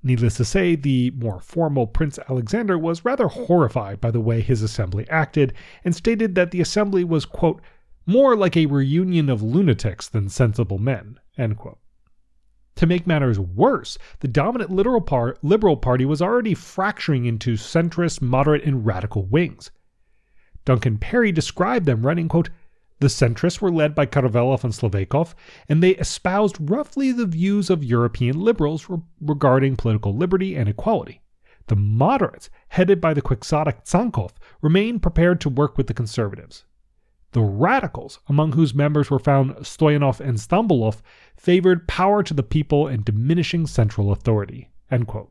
Needless 0.03 0.37
to 0.37 0.45
say, 0.45 0.75
the 0.75 1.11
more 1.11 1.39
formal 1.41 1.87
Prince 1.87 2.19
Alexander 2.29 2.77
was 2.77 3.03
rather 3.03 3.27
horrified 3.27 3.99
by 3.99 4.11
the 4.11 4.21
way 4.21 4.41
his 4.41 4.61
assembly 4.61 5.09
acted 5.09 5.53
and 5.83 5.95
stated 5.95 6.35
that 6.35 6.51
the 6.51 6.61
assembly 6.61 7.03
was, 7.03 7.25
quote, 7.25 7.61
more 8.05 8.35
like 8.35 8.55
a 8.55 8.67
reunion 8.67 9.29
of 9.29 9.41
lunatics 9.41 10.07
than 10.07 10.29
sensible 10.29 10.77
men, 10.77 11.19
To 12.75 12.85
make 12.85 13.07
matters 13.07 13.39
worse, 13.39 13.97
the 14.19 14.27
dominant 14.27 14.71
liberal 14.71 15.77
party 15.77 16.05
was 16.05 16.21
already 16.21 16.53
fracturing 16.53 17.25
into 17.25 17.53
centrist, 17.53 18.21
moderate, 18.21 18.63
and 18.63 18.85
radical 18.85 19.25
wings. 19.25 19.71
Duncan 20.63 20.99
Perry 20.99 21.31
described 21.31 21.85
them, 21.85 22.05
running, 22.05 22.29
quote, 22.29 22.49
the 22.99 23.07
centrists 23.07 23.61
were 23.61 23.71
led 23.71 23.93
by 23.93 24.05
Karavelov 24.05 24.63
and 24.63 24.73
Slaveykov, 24.73 25.33
and 25.69 25.83
they 25.83 25.91
espoused 25.91 26.57
roughly 26.59 27.11
the 27.11 27.25
views 27.25 27.69
of 27.69 27.83
European 27.83 28.39
liberals 28.39 28.89
re- 28.89 28.99
regarding 29.21 29.75
political 29.75 30.15
liberty 30.15 30.55
and 30.55 30.67
equality. 30.67 31.21
The 31.67 31.75
moderates, 31.75 32.49
headed 32.69 32.99
by 32.99 33.13
the 33.13 33.21
quixotic 33.21 33.83
Tsankov, 33.83 34.31
remained 34.61 35.01
prepared 35.03 35.41
to 35.41 35.49
work 35.49 35.77
with 35.77 35.87
the 35.87 35.93
conservatives. 35.93 36.63
The 37.33 37.41
radicals, 37.41 38.19
among 38.27 38.53
whose 38.53 38.73
members 38.73 39.11
were 39.11 39.19
found 39.19 39.55
Stoyanov 39.57 40.19
and 40.19 40.37
Stambolov, 40.37 41.01
favored 41.35 41.87
power 41.87 42.23
to 42.23 42.33
the 42.33 42.41
people 42.41 42.87
and 42.87 43.03
diminishing 43.03 43.67
central 43.67 44.11
authority. 44.11 44.69
End 44.89 45.07
quote. 45.07 45.29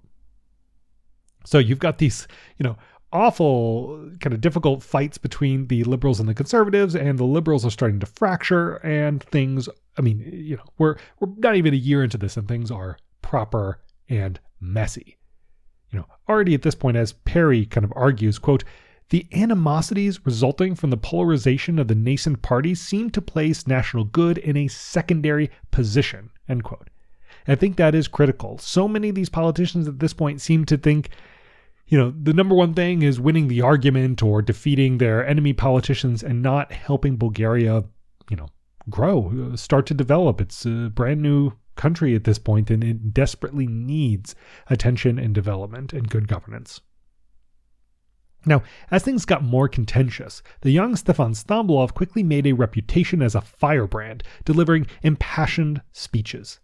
So 1.45 1.59
you've 1.59 1.79
got 1.79 1.99
these, 1.99 2.29
you 2.59 2.65
know, 2.65 2.77
awful 3.17 4.11
kind 4.21 4.35
of 4.35 4.41
difficult 4.41 4.83
fights 4.83 5.17
between 5.17 5.67
the 5.69 5.83
liberals 5.85 6.21
and 6.21 6.29
the 6.29 6.35
conservatives 6.35 6.95
and 6.95 7.19
the 7.19 7.25
liberals 7.25 7.65
are 7.65 7.71
starting 7.71 7.99
to 7.99 8.07
fracture 8.07 8.75
and 8.77 9.23
things 9.25 9.69
i 9.97 10.03
mean 10.03 10.21
you 10.31 10.57
know 10.57 10.65
we're 10.79 10.97
we're 11.19 11.33
not 11.39 11.57
even 11.57 11.73
a 11.73 11.77
year 11.77 12.05
into 12.05 12.19
this 12.19 12.37
and 12.37 12.47
things 12.47 12.71
are 12.71 12.99
proper 13.23 13.81
and 14.09 14.39
messy. 14.61 15.17
You 15.91 16.01
know 16.01 16.07
already 16.29 16.55
at 16.55 16.63
this 16.63 16.75
point 16.75 16.97
as 16.97 17.13
perry 17.13 17.65
kind 17.65 17.85
of 17.85 17.93
argues 17.97 18.39
quote 18.39 18.65
the 19.09 19.27
animosities 19.33 20.27
resulting 20.27 20.75
from 20.75 20.91
the 20.91 20.97
polarization 20.97 21.79
of 21.79 21.89
the 21.89 21.95
nascent 21.95 22.43
parties 22.43 22.81
seem 22.81 23.11
to 23.11 23.23
place 23.23 23.67
national 23.67 24.05
good 24.05 24.37
in 24.39 24.57
a 24.57 24.69
secondary 24.69 25.51
position 25.71 26.31
end 26.49 26.65
quote. 26.65 26.91
I 27.49 27.55
think 27.55 27.77
that 27.77 27.95
is 27.95 28.09
critical. 28.09 28.59
So 28.59 28.89
many 28.89 29.09
of 29.09 29.15
these 29.15 29.29
politicians 29.29 29.87
at 29.87 30.01
this 30.01 30.13
point 30.13 30.41
seem 30.41 30.65
to 30.65 30.77
think 30.77 31.11
you 31.89 31.97
know, 31.97 32.13
the 32.21 32.33
number 32.33 32.55
one 32.55 32.75
thing 32.75 33.03
is 33.03 33.21
winning 33.21 33.49
the 33.49 33.63
argument 33.63 34.23
or 34.23 34.43
defeating 34.43 34.99
their 34.99 35.27
enemy 35.27 35.53
politicians 35.53 36.23
and 36.23 36.43
not 36.43 36.73
helping 36.73 37.17
Bulgaria, 37.17 37.85
you 38.29 38.37
know, 38.37 38.49
grow, 38.91 39.53
uh, 39.53 39.57
start 39.57 39.87
to 39.87 39.95
develop. 39.95 40.41
It's 40.41 40.67
a 40.67 40.91
brand 40.93 41.23
new 41.23 41.53
country 41.77 42.15
at 42.15 42.25
this 42.25 42.39
point 42.39 42.71
and 42.71 42.83
it 42.83 43.15
desperately 43.15 43.67
needs 43.67 44.35
attention 44.69 45.19
and 45.19 45.35
development 45.35 45.93
and 45.93 46.09
good 46.09 46.27
governance. 46.27 46.81
Now, 48.45 48.63
as 48.91 49.03
things 49.03 49.25
got 49.25 49.43
more 49.43 49.69
contentious, 49.69 50.43
the 50.61 50.71
young 50.71 50.95
Stefan 50.97 51.33
Stambolov 51.33 51.95
quickly 51.95 52.23
made 52.23 52.47
a 52.47 52.53
reputation 52.53 53.21
as 53.21 53.35
a 53.35 53.41
firebrand, 53.41 54.23
delivering 54.45 54.87
impassioned 55.03 55.83
speeches. 55.93 56.61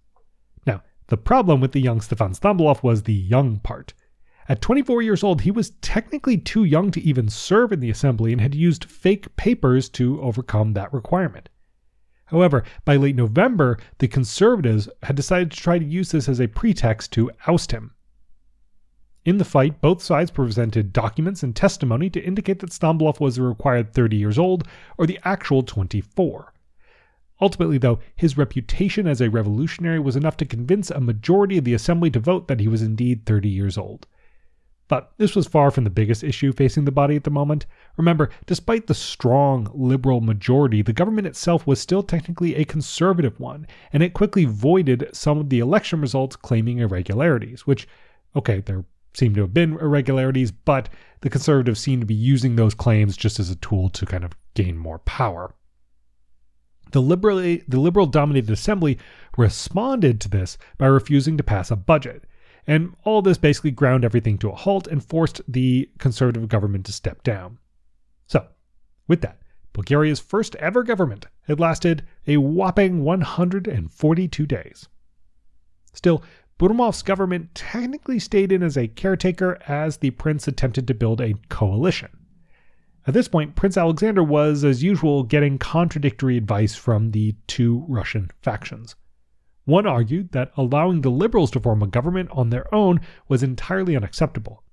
Now, 0.65 0.83
the 1.09 1.17
problem 1.17 1.61
with 1.61 1.73
the 1.73 1.81
young 1.81 2.01
Stefan 2.01 2.33
Stambolov 2.35 2.83
was 2.85 3.03
the 3.03 3.15
young 3.15 3.59
part. 3.59 3.95
At 4.49 4.61
24 4.61 5.03
years 5.03 5.23
old, 5.23 5.43
he 5.43 5.51
was 5.53 5.71
technically 5.83 6.37
too 6.37 6.65
young 6.65 6.91
to 6.91 7.01
even 7.01 7.29
serve 7.29 7.71
in 7.71 7.81
the 7.81 7.91
assembly 7.91 8.33
and 8.33 8.41
had 8.41 8.55
used 8.55 8.85
fake 8.85 9.37
papers 9.37 9.89
to 9.91 10.21
overcome 10.21 10.73
that 10.73 10.93
requirement. 10.93 11.49
However, 12.27 12.65
by 12.85 12.97
late 12.97 13.15
November, 13.15 13.79
the 13.99 14.09
conservatives 14.09 14.89
had 15.03 15.17
decided 15.17 15.51
to 15.51 15.57
try 15.57 15.79
to 15.79 15.85
use 15.85 16.11
this 16.11 16.29
as 16.29 16.41
a 16.41 16.49
pretext 16.49 17.13
to 17.13 17.31
oust 17.47 17.73
him. 17.73 17.95
In 19.25 19.39
the 19.39 19.45
fight, 19.45 19.81
both 19.81 20.03
sides 20.03 20.33
presented 20.33 20.93
documents 20.93 21.45
and 21.45 21.55
testimony 21.55 22.11
to 22.11 22.25
indicate 22.25 22.59
that 22.59 22.71
Stambolov 22.71 23.21
was 23.21 23.37
the 23.37 23.43
required 23.43 23.95
30 23.95 24.17
years 24.17 24.39
old 24.39 24.67
or 24.99 25.07
the 25.07 25.21
actual 25.25 25.63
24. 25.63 26.53
Ultimately, 27.41 27.79
though, 27.79 28.01
his 28.17 28.37
reputation 28.37 29.07
as 29.07 29.21
a 29.21 29.31
revolutionary 29.31 30.01
was 30.01 30.17
enough 30.17 30.37
to 30.39 30.45
convince 30.45 30.91
a 30.91 31.01
majority 31.01 31.59
of 31.59 31.65
the 31.65 31.75
assembly 31.75 32.11
to 32.11 32.19
vote 32.19 32.49
that 32.49 32.61
he 32.61 32.67
was 32.67 32.83
indeed 32.83 33.25
30 33.25 33.49
years 33.49 33.79
old. 33.79 34.07
But 34.89 35.13
this 35.17 35.35
was 35.35 35.47
far 35.47 35.71
from 35.71 35.85
the 35.85 35.91
biggest 35.91 36.23
issue 36.23 36.53
facing 36.53 36.85
the 36.85 36.93
body 36.93 37.17
at 37.17 37.25
the 37.25 37.31
moment. 37.31 37.67
Remember, 37.97 38.31
despite 38.47 38.87
the 38.87 38.95
strong 38.95 39.71
liberal 39.73 40.21
majority, 40.21 40.83
the 40.83 40.93
government 40.93 41.27
itself 41.27 41.67
was 41.67 41.81
still 41.81 42.03
technically 42.03 42.57
a 42.57 42.65
conservative 42.65 43.41
one, 43.41 43.67
and 43.93 44.03
it 44.03 44.13
quickly 44.13 44.45
voided 44.45 45.09
some 45.13 45.39
of 45.39 45.49
the 45.49 45.61
election 45.61 46.01
results 46.01 46.37
claiming 46.37 46.79
irregularities, 46.79 47.67
which, 47.67 47.89
okay, 48.37 48.61
there 48.61 48.85
seem 49.15 49.35
to 49.35 49.43
have 49.43 49.55
been 49.55 49.79
irregularities, 49.79 50.51
but 50.51 50.89
the 51.21 51.31
conservatives 51.31 51.81
seem 51.81 52.01
to 52.01 52.07
be 52.07 52.15
using 52.15 52.57
those 52.57 52.75
claims 52.75 53.17
just 53.17 53.39
as 53.39 53.51
a 53.51 53.57
tool 53.57 53.89
to 53.91 54.07
kind 54.07 54.25
of 54.25 54.33
gain 54.55 54.77
more 54.77 54.99
power. 55.01 55.55
The, 56.93 57.01
liberally, 57.01 57.63
the 57.67 57.81
liberal 57.81 58.07
dominated 58.07 58.51
assembly 58.51 58.99
responded 59.37 60.21
to 60.21 60.29
this 60.29 60.59
by 60.77 60.87
refusing 60.87 61.37
to 61.39 61.43
pass 61.43 61.71
a 61.71 61.77
budget, 61.77 62.25
and 62.67 62.95
all 63.05 63.23
this 63.23 63.39
basically 63.39 63.71
ground 63.71 64.05
everything 64.05 64.39
to 64.39 64.51
a 64.51 64.55
halt 64.55 64.87
and 64.87 65.05
forced 65.05 65.41
the 65.49 65.89
conservative 65.99 66.49
government 66.49 66.87
to 66.87 66.93
step 66.93 67.23
down. 67.23 67.59
So, 68.27 68.47
with 69.09 69.21
that, 69.23 69.39
Bulgaria's 69.73 70.21
first 70.21 70.55
ever 70.57 70.83
government 70.83 71.27
had 71.49 71.59
lasted 71.59 72.05
a 72.27 72.37
whopping 72.37 73.05
142 73.05 74.47
days. 74.47 74.89
Still, 75.93 76.23
Burmov's 76.59 77.03
government 77.03 77.55
technically 77.55 78.19
stayed 78.19 78.53
in 78.53 78.63
as 78.63 78.77
a 78.77 78.87
caretaker 78.87 79.59
as 79.67 79.97
the 79.97 80.11
prince 80.11 80.47
attempted 80.47 80.87
to 80.87 80.95
build 80.95 81.21
a 81.21 81.35
coalition. 81.49 82.11
At 83.05 83.15
this 83.15 83.27
point, 83.27 83.57
Prince 83.57 83.77
Alexander 83.77 84.23
was, 84.23 84.63
as 84.63 84.83
usual, 84.83 85.25
getting 85.25 85.59
contradictory 85.59 86.37
advice 86.37 86.77
from 86.77 87.11
the 87.11 87.35
two 87.49 87.85
Russian 87.89 88.31
factions. 88.43 88.95
One 89.65 89.87
argued 89.87 90.33
that 90.33 90.53
allowing 90.57 91.03
the 91.03 91.11
liberals 91.11 91.51
to 91.53 91.61
form 91.61 91.83
a 91.83 91.87
government 91.87 92.31
on 92.33 92.51
their 92.51 92.73
own 92.75 93.01
was 93.29 93.43
entirely 93.43 93.97
unacceptable. 93.97 94.65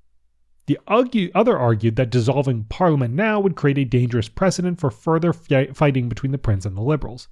The 0.65 0.79
other 0.87 1.57
argued 1.57 1.95
that 1.95 2.11
dissolving 2.11 2.65
parliament 2.65 3.13
now 3.13 3.39
would 3.39 3.55
create 3.55 3.77
a 3.79 3.85
dangerous 3.85 4.29
precedent 4.29 4.79
for 4.79 4.91
further 4.91 5.33
fighting 5.33 6.09
between 6.09 6.31
the 6.31 6.37
prince 6.37 6.65
and 6.65 6.77
the 6.77 6.81
liberals. 6.81 7.27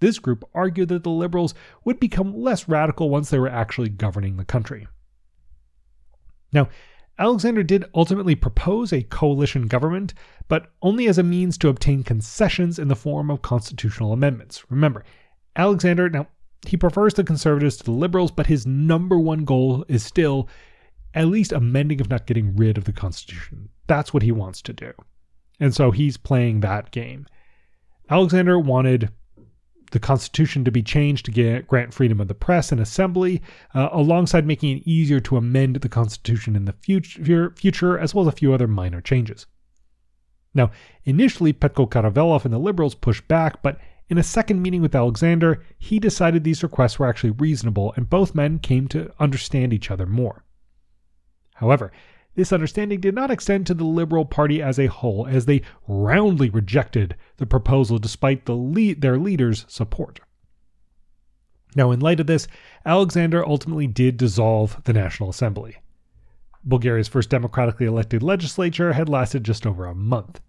This 0.00 0.18
group 0.18 0.44
argued 0.54 0.88
that 0.88 1.04
the 1.04 1.10
liberals 1.10 1.54
would 1.84 2.00
become 2.00 2.34
less 2.34 2.68
radical 2.68 3.10
once 3.10 3.30
they 3.30 3.38
were 3.38 3.48
actually 3.48 3.90
governing 3.90 4.36
the 4.36 4.44
country. 4.44 4.88
Now, 6.52 6.68
Alexander 7.18 7.62
did 7.62 7.84
ultimately 7.94 8.34
propose 8.34 8.92
a 8.92 9.02
coalition 9.02 9.66
government, 9.68 10.14
but 10.48 10.72
only 10.80 11.06
as 11.06 11.18
a 11.18 11.22
means 11.22 11.58
to 11.58 11.68
obtain 11.68 12.02
concessions 12.02 12.78
in 12.78 12.88
the 12.88 12.96
form 12.96 13.30
of 13.30 13.42
constitutional 13.42 14.12
amendments. 14.12 14.64
Remember, 14.70 15.04
Alexander, 15.54 16.08
now, 16.08 16.26
he 16.66 16.76
prefers 16.76 17.14
the 17.14 17.24
conservatives 17.24 17.76
to 17.76 17.84
the 17.84 17.90
liberals, 17.90 18.30
but 18.30 18.46
his 18.46 18.66
number 18.66 19.18
one 19.18 19.44
goal 19.44 19.84
is 19.88 20.04
still 20.04 20.48
at 21.14 21.26
least 21.26 21.52
amending, 21.52 22.00
if 22.00 22.08
not 22.08 22.26
getting 22.26 22.56
rid 22.56 22.78
of 22.78 22.84
the 22.84 22.92
Constitution. 22.92 23.68
That's 23.86 24.14
what 24.14 24.22
he 24.22 24.32
wants 24.32 24.62
to 24.62 24.72
do. 24.72 24.92
And 25.60 25.74
so 25.74 25.90
he's 25.90 26.16
playing 26.16 26.60
that 26.60 26.90
game. 26.90 27.26
Alexander 28.08 28.58
wanted 28.58 29.10
the 29.90 29.98
Constitution 29.98 30.64
to 30.64 30.70
be 30.70 30.82
changed 30.82 31.26
to 31.26 31.30
get, 31.30 31.68
grant 31.68 31.92
freedom 31.92 32.20
of 32.20 32.28
the 32.28 32.34
press 32.34 32.72
and 32.72 32.80
assembly, 32.80 33.42
uh, 33.74 33.90
alongside 33.92 34.46
making 34.46 34.78
it 34.78 34.86
easier 34.86 35.20
to 35.20 35.36
amend 35.36 35.76
the 35.76 35.88
Constitution 35.88 36.56
in 36.56 36.64
the 36.64 36.72
future, 36.72 37.52
future, 37.56 37.98
as 37.98 38.14
well 38.14 38.26
as 38.26 38.32
a 38.32 38.36
few 38.36 38.54
other 38.54 38.66
minor 38.66 39.00
changes. 39.00 39.46
Now, 40.54 40.70
initially, 41.04 41.52
Petko 41.52 41.88
Karavelov 41.88 42.44
and 42.44 42.52
the 42.52 42.58
liberals 42.58 42.94
pushed 42.94 43.26
back, 43.28 43.62
but 43.62 43.78
in 44.08 44.18
a 44.18 44.22
second 44.22 44.60
meeting 44.60 44.82
with 44.82 44.94
Alexander, 44.94 45.62
he 45.78 45.98
decided 45.98 46.44
these 46.44 46.62
requests 46.62 46.98
were 46.98 47.08
actually 47.08 47.30
reasonable, 47.30 47.92
and 47.96 48.10
both 48.10 48.34
men 48.34 48.58
came 48.58 48.88
to 48.88 49.12
understand 49.18 49.72
each 49.72 49.90
other 49.90 50.06
more. 50.06 50.44
However, 51.54 51.92
this 52.34 52.52
understanding 52.52 53.00
did 53.00 53.14
not 53.14 53.30
extend 53.30 53.66
to 53.66 53.74
the 53.74 53.84
Liberal 53.84 54.24
Party 54.24 54.62
as 54.62 54.78
a 54.78 54.86
whole, 54.86 55.26
as 55.26 55.46
they 55.46 55.62
roundly 55.86 56.50
rejected 56.50 57.14
the 57.36 57.46
proposal 57.46 57.98
despite 57.98 58.46
the 58.46 58.94
their 58.98 59.18
leaders' 59.18 59.66
support. 59.68 60.20
Now, 61.74 61.90
in 61.90 62.00
light 62.00 62.20
of 62.20 62.26
this, 62.26 62.48
Alexander 62.84 63.46
ultimately 63.46 63.86
did 63.86 64.16
dissolve 64.16 64.82
the 64.84 64.92
National 64.92 65.30
Assembly. 65.30 65.76
Bulgaria's 66.64 67.08
first 67.08 67.30
democratically 67.30 67.86
elected 67.86 68.22
legislature 68.22 68.92
had 68.92 69.08
lasted 69.08 69.44
just 69.44 69.66
over 69.66 69.86
a 69.86 69.94
month. 69.94 70.40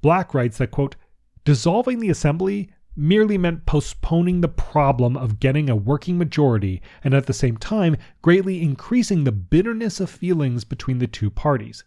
Black 0.00 0.32
writes 0.32 0.58
that, 0.58 0.70
quote, 0.70 0.96
dissolving 1.44 2.00
the 2.00 2.10
assembly 2.10 2.70
merely 2.96 3.38
meant 3.38 3.64
postponing 3.64 4.40
the 4.40 4.48
problem 4.48 5.16
of 5.16 5.38
getting 5.38 5.70
a 5.70 5.76
working 5.76 6.18
majority 6.18 6.82
and 7.04 7.14
at 7.14 7.26
the 7.26 7.32
same 7.32 7.56
time 7.56 7.96
greatly 8.22 8.60
increasing 8.60 9.22
the 9.22 9.32
bitterness 9.32 10.00
of 10.00 10.10
feelings 10.10 10.64
between 10.64 10.98
the 10.98 11.06
two 11.06 11.30
parties. 11.30 11.84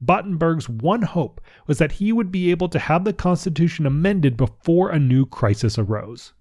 Battenberg's 0.00 0.68
one 0.68 1.02
hope 1.02 1.40
was 1.66 1.78
that 1.78 1.92
he 1.92 2.12
would 2.12 2.30
be 2.30 2.50
able 2.50 2.68
to 2.68 2.78
have 2.78 3.04
the 3.04 3.12
Constitution 3.12 3.86
amended 3.86 4.36
before 4.36 4.90
a 4.90 4.98
new 4.98 5.26
crisis 5.26 5.78
arose. 5.78 6.32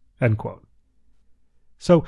So, 1.80 2.06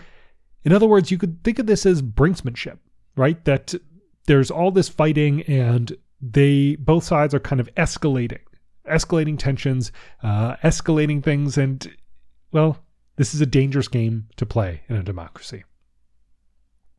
in 0.64 0.72
other 0.72 0.88
words, 0.88 1.12
you 1.12 1.18
could 1.18 1.44
think 1.44 1.60
of 1.60 1.66
this 1.66 1.86
as 1.86 2.02
brinksmanship, 2.02 2.78
right? 3.16 3.44
That 3.46 3.74
there's 4.28 4.52
all 4.52 4.72
this 4.72 4.90
fighting 4.90 5.42
and 5.44 5.96
they 6.22 6.76
both 6.76 7.04
sides 7.04 7.34
are 7.34 7.40
kind 7.40 7.60
of 7.60 7.74
escalating 7.76 8.40
escalating 8.90 9.38
tensions, 9.38 9.92
uh, 10.22 10.56
escalating 10.58 11.24
things, 11.24 11.58
and 11.58 11.92
well, 12.52 12.78
this 13.16 13.34
is 13.34 13.42
a 13.42 13.46
dangerous 13.46 13.88
game 13.88 14.28
to 14.38 14.46
play 14.46 14.82
in 14.90 14.96
a 14.96 15.04
democracy. 15.04 15.64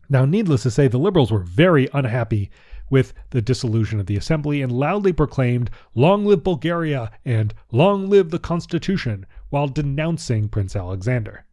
Now, 0.09 0.25
needless 0.25 0.62
to 0.64 0.70
say, 0.70 0.88
the 0.88 0.99
liberals 0.99 1.33
were 1.33 1.40
very 1.40 1.88
unhappy 1.92 2.51
with 2.90 3.14
the 3.31 3.42
dissolution 3.42 3.99
of 3.99 4.07
the 4.07 4.16
assembly 4.16 4.61
and 4.61 4.70
loudly 4.70 5.12
proclaimed, 5.12 5.70
Long 5.94 6.27
live 6.27 6.44
Bulgaria 6.44 7.11
and 7.25 7.55
Long 7.73 8.09
live 8.11 8.31
the 8.31 8.38
Constitution, 8.38 9.27
while 9.49 9.68
denouncing 9.68 10.49
Prince 10.49 10.77
Alexander. 10.77 11.47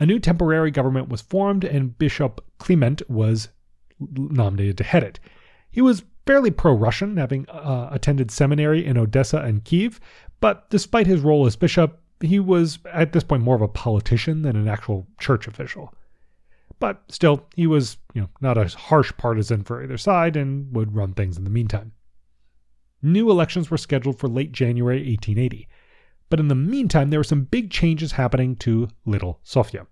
A 0.00 0.06
new 0.06 0.18
temporary 0.18 0.70
government 0.70 1.08
was 1.08 1.20
formed 1.20 1.64
and 1.64 1.96
Bishop 1.96 2.44
Clement 2.58 3.08
was 3.08 3.48
nominated 4.00 4.76
to 4.78 4.84
head 4.84 5.04
it. 5.04 5.20
He 5.70 5.80
was 5.80 6.02
fairly 6.26 6.50
pro 6.50 6.72
Russian, 6.72 7.16
having 7.16 7.48
uh, 7.48 7.88
attended 7.90 8.30
seminary 8.30 8.84
in 8.84 8.96
Odessa 8.96 9.38
and 9.38 9.64
Kiev, 9.64 10.00
but 10.40 10.68
despite 10.70 11.06
his 11.06 11.20
role 11.20 11.46
as 11.46 11.56
bishop, 11.56 12.00
he 12.20 12.38
was 12.40 12.78
at 12.92 13.12
this 13.12 13.24
point 13.24 13.42
more 13.42 13.56
of 13.56 13.62
a 13.62 13.68
politician 13.68 14.42
than 14.42 14.56
an 14.56 14.68
actual 14.68 15.06
church 15.18 15.46
official. 15.46 15.92
But 16.78 17.02
still, 17.08 17.46
he 17.54 17.66
was, 17.66 17.98
you 18.14 18.22
know, 18.22 18.28
not 18.40 18.58
a 18.58 18.66
harsh 18.66 19.12
partisan 19.16 19.62
for 19.62 19.82
either 19.82 19.98
side 19.98 20.36
and 20.36 20.74
would 20.74 20.96
run 20.96 21.14
things 21.14 21.36
in 21.36 21.44
the 21.44 21.50
meantime. 21.50 21.92
New 23.02 23.30
elections 23.30 23.70
were 23.70 23.76
scheduled 23.76 24.18
for 24.18 24.28
late 24.28 24.52
January 24.52 24.98
1880. 24.98 25.68
But 26.28 26.40
in 26.40 26.48
the 26.48 26.54
meantime, 26.54 27.10
there 27.10 27.20
were 27.20 27.24
some 27.24 27.44
big 27.44 27.70
changes 27.70 28.12
happening 28.12 28.56
to 28.56 28.88
Little 29.04 29.38
Sofia. 29.42 29.86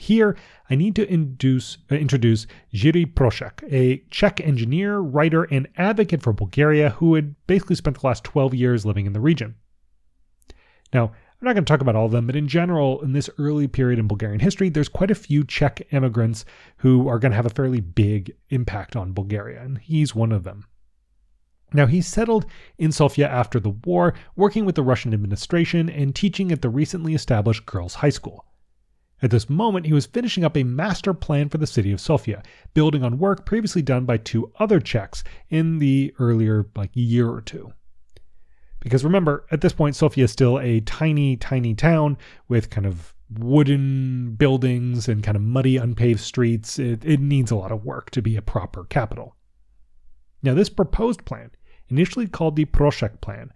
Here, 0.00 0.34
I 0.70 0.76
need 0.76 0.96
to 0.96 1.06
induce, 1.12 1.76
uh, 1.90 1.94
introduce 1.94 2.46
Jiří 2.72 3.12
Prošek, 3.12 3.70
a 3.70 3.98
Czech 4.08 4.40
engineer, 4.40 4.98
writer, 4.98 5.44
and 5.44 5.68
advocate 5.76 6.22
for 6.22 6.32
Bulgaria 6.32 6.88
who 6.88 7.16
had 7.16 7.34
basically 7.46 7.76
spent 7.76 8.00
the 8.00 8.06
last 8.06 8.24
12 8.24 8.54
years 8.54 8.86
living 8.86 9.04
in 9.04 9.12
the 9.12 9.20
region. 9.20 9.56
Now, 10.94 11.08
I'm 11.08 11.44
not 11.44 11.52
going 11.52 11.66
to 11.66 11.70
talk 11.70 11.82
about 11.82 11.96
all 11.96 12.06
of 12.06 12.12
them, 12.12 12.26
but 12.26 12.34
in 12.34 12.48
general, 12.48 13.02
in 13.02 13.12
this 13.12 13.28
early 13.36 13.68
period 13.68 13.98
in 13.98 14.08
Bulgarian 14.08 14.40
history, 14.40 14.70
there's 14.70 14.88
quite 14.88 15.10
a 15.10 15.14
few 15.14 15.44
Czech 15.44 15.86
immigrants 15.92 16.46
who 16.78 17.06
are 17.06 17.18
going 17.18 17.32
to 17.32 17.36
have 17.36 17.44
a 17.44 17.50
fairly 17.50 17.80
big 17.80 18.34
impact 18.48 18.96
on 18.96 19.12
Bulgaria, 19.12 19.62
and 19.62 19.76
he's 19.76 20.14
one 20.14 20.32
of 20.32 20.44
them. 20.44 20.64
Now, 21.74 21.84
he 21.84 22.00
settled 22.00 22.46
in 22.78 22.90
Sofia 22.90 23.28
after 23.28 23.60
the 23.60 23.76
war, 23.84 24.14
working 24.34 24.64
with 24.64 24.76
the 24.76 24.82
Russian 24.82 25.12
administration 25.12 25.90
and 25.90 26.14
teaching 26.14 26.50
at 26.50 26.62
the 26.62 26.70
recently 26.70 27.12
established 27.14 27.66
girls' 27.66 27.96
high 27.96 28.08
school. 28.08 28.46
At 29.22 29.30
this 29.30 29.50
moment, 29.50 29.86
he 29.86 29.92
was 29.92 30.06
finishing 30.06 30.44
up 30.44 30.56
a 30.56 30.64
master 30.64 31.12
plan 31.12 31.48
for 31.48 31.58
the 31.58 31.66
city 31.66 31.92
of 31.92 32.00
Sofia, 32.00 32.42
building 32.72 33.04
on 33.04 33.18
work 33.18 33.44
previously 33.44 33.82
done 33.82 34.06
by 34.06 34.16
two 34.16 34.50
other 34.58 34.80
Czechs 34.80 35.22
in 35.50 35.78
the 35.78 36.14
earlier 36.18 36.66
like 36.74 36.90
year 36.94 37.28
or 37.28 37.42
two. 37.42 37.72
Because 38.80 39.04
remember, 39.04 39.44
at 39.50 39.60
this 39.60 39.74
point, 39.74 39.94
Sofia 39.94 40.24
is 40.24 40.32
still 40.32 40.58
a 40.58 40.80
tiny, 40.80 41.36
tiny 41.36 41.74
town 41.74 42.16
with 42.48 42.70
kind 42.70 42.86
of 42.86 43.14
wooden 43.38 44.34
buildings 44.36 45.06
and 45.06 45.22
kind 45.22 45.36
of 45.36 45.42
muddy, 45.42 45.76
unpaved 45.76 46.20
streets. 46.20 46.78
It, 46.78 47.04
it 47.04 47.20
needs 47.20 47.50
a 47.50 47.56
lot 47.56 47.72
of 47.72 47.84
work 47.84 48.10
to 48.12 48.22
be 48.22 48.36
a 48.36 48.42
proper 48.42 48.84
capital. 48.84 49.36
Now, 50.42 50.54
this 50.54 50.70
proposed 50.70 51.26
plan, 51.26 51.50
initially 51.90 52.26
called 52.26 52.56
the 52.56 52.64
Prošek 52.64 53.20
Plan, 53.20 53.52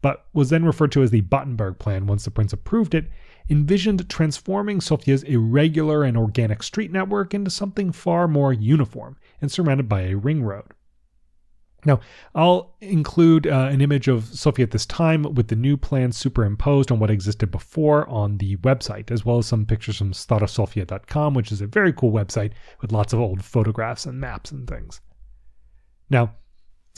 but 0.00 0.26
was 0.32 0.50
then 0.50 0.64
referred 0.64 0.92
to 0.92 1.02
as 1.02 1.10
the 1.10 1.22
Battenberg 1.22 1.80
Plan 1.80 2.06
once 2.06 2.24
the 2.24 2.30
prince 2.30 2.52
approved 2.52 2.94
it, 2.94 3.10
envisioned 3.50 4.08
transforming 4.08 4.80
Sofia's 4.80 5.22
irregular 5.22 6.04
and 6.04 6.16
organic 6.16 6.62
street 6.62 6.92
network 6.92 7.34
into 7.34 7.50
something 7.50 7.92
far 7.92 8.28
more 8.28 8.52
uniform 8.52 9.16
and 9.40 9.50
surrounded 9.50 9.88
by 9.88 10.02
a 10.02 10.14
ring 10.16 10.42
road. 10.42 10.72
Now, 11.84 12.00
I'll 12.34 12.74
include 12.80 13.46
uh, 13.46 13.68
an 13.70 13.80
image 13.80 14.08
of 14.08 14.24
Sofia 14.26 14.64
at 14.64 14.72
this 14.72 14.84
time 14.84 15.22
with 15.34 15.46
the 15.46 15.56
new 15.56 15.76
plan 15.76 16.10
superimposed 16.10 16.90
on 16.90 16.98
what 16.98 17.10
existed 17.10 17.52
before 17.52 18.08
on 18.08 18.38
the 18.38 18.56
website, 18.56 19.12
as 19.12 19.24
well 19.24 19.38
as 19.38 19.46
some 19.46 19.64
pictures 19.64 19.98
from 19.98 20.12
starosofia.com, 20.12 21.34
which 21.34 21.52
is 21.52 21.60
a 21.60 21.66
very 21.66 21.92
cool 21.92 22.10
website 22.10 22.50
with 22.80 22.90
lots 22.90 23.12
of 23.12 23.20
old 23.20 23.44
photographs 23.44 24.06
and 24.06 24.20
maps 24.20 24.50
and 24.50 24.68
things. 24.68 25.00
Now, 26.10 26.34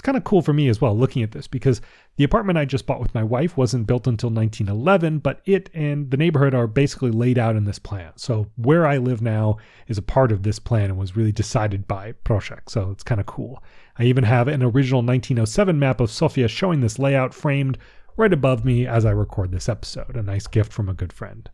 it's 0.00 0.06
kind 0.06 0.16
of 0.16 0.24
cool 0.24 0.40
for 0.40 0.54
me 0.54 0.68
as 0.68 0.80
well 0.80 0.96
looking 0.96 1.22
at 1.22 1.32
this 1.32 1.46
because 1.46 1.82
the 2.16 2.24
apartment 2.24 2.56
I 2.56 2.64
just 2.64 2.86
bought 2.86 3.02
with 3.02 3.14
my 3.14 3.22
wife 3.22 3.58
wasn't 3.58 3.86
built 3.86 4.06
until 4.06 4.30
1911, 4.30 5.18
but 5.18 5.42
it 5.44 5.68
and 5.74 6.10
the 6.10 6.16
neighborhood 6.16 6.54
are 6.54 6.66
basically 6.66 7.10
laid 7.10 7.36
out 7.36 7.54
in 7.54 7.64
this 7.64 7.78
plan. 7.78 8.12
So 8.16 8.46
where 8.56 8.86
I 8.86 8.96
live 8.96 9.20
now 9.20 9.58
is 9.88 9.98
a 9.98 10.02
part 10.02 10.32
of 10.32 10.42
this 10.42 10.58
plan 10.58 10.84
and 10.84 10.96
was 10.96 11.16
really 11.16 11.32
decided 11.32 11.86
by 11.86 12.12
Prošek. 12.24 12.70
So 12.70 12.90
it's 12.90 13.02
kind 13.02 13.20
of 13.20 13.26
cool. 13.26 13.62
I 13.98 14.04
even 14.04 14.24
have 14.24 14.48
an 14.48 14.62
original 14.62 15.02
1907 15.02 15.78
map 15.78 16.00
of 16.00 16.10
Sofia 16.10 16.48
showing 16.48 16.80
this 16.80 16.98
layout 16.98 17.34
framed 17.34 17.76
right 18.16 18.32
above 18.32 18.64
me 18.64 18.86
as 18.86 19.04
I 19.04 19.10
record 19.10 19.52
this 19.52 19.68
episode, 19.68 20.16
a 20.16 20.22
nice 20.22 20.46
gift 20.46 20.72
from 20.72 20.88
a 20.88 20.94
good 20.94 21.12
friend. 21.12 21.50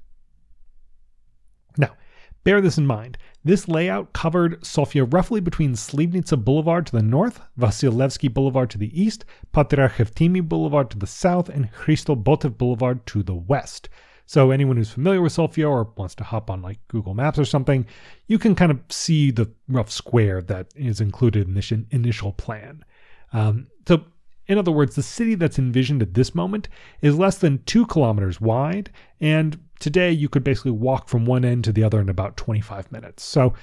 Now, 1.77 1.97
bear 2.45 2.61
this 2.61 2.79
in 2.79 2.87
mind. 2.87 3.19
This 3.47 3.69
layout 3.69 4.13
covered 4.13 4.67
Sofia 4.67 5.05
roughly 5.05 5.39
between 5.39 5.75
Slivnica 5.75 6.45
Boulevard 6.45 6.85
to 6.87 6.97
the 6.97 7.01
north, 7.01 7.41
Vasil 7.57 7.93
Levski 7.93 8.29
Boulevard 8.29 8.71
to 8.71 8.77
the 8.77 9.01
east, 9.01 9.25
Patriarch 9.53 9.99
Eftimi 9.99 10.43
Boulevard 10.43 10.91
to 10.91 10.99
the 10.99 11.07
south, 11.07 11.49
and 11.49 11.71
Christo 11.71 12.17
Botev 12.17 12.59
Boulevard 12.59 13.07
to 13.07 13.23
the 13.23 13.37
west. 13.37 13.89
So 14.27 14.51
anyone 14.51 14.77
who's 14.77 14.91
familiar 14.91 15.23
with 15.23 15.31
Sofia 15.31 15.69
or 15.69 15.93
wants 15.97 16.17
to 16.17 16.25
hop 16.25 16.51
on 16.51 16.61
like 16.61 16.81
Google 16.89 17.15
Maps 17.15 17.39
or 17.39 17.45
something, 17.45 17.87
you 18.27 18.37
can 18.37 18.57
kind 18.57 18.73
of 18.73 18.81
see 18.89 19.31
the 19.31 19.49
rough 19.69 19.93
square 19.93 20.43
that 20.43 20.67
is 20.75 21.01
included 21.01 21.47
in 21.47 21.55
this 21.55 21.71
initial 21.93 22.33
plan. 22.33 22.85
Um, 23.33 23.69
so 23.87 24.07
in 24.49 24.59
other 24.59 24.73
words, 24.73 24.97
the 24.97 25.05
city 25.05 25.37
that's 25.37 25.61
envisioned 25.61 26.03
at 26.03 26.15
this 26.15 26.35
moment 26.35 26.69
is 27.01 27.17
less 27.17 27.39
than 27.39 27.63
two 27.63 27.87
kilometers 27.87 28.41
wide, 28.41 28.91
and 29.21 29.57
today 29.79 30.11
you 30.11 30.29
could 30.29 30.45
basically 30.45 30.73
walk 30.73 31.09
from 31.09 31.27
one 31.27 31.45
end 31.45 31.65
to 31.65 31.73
the 31.73 31.85
other 31.85 32.01
in 32.01 32.09
about 32.09 32.37
25 32.37 32.91
minutes. 32.93 33.25
So, 33.25 33.55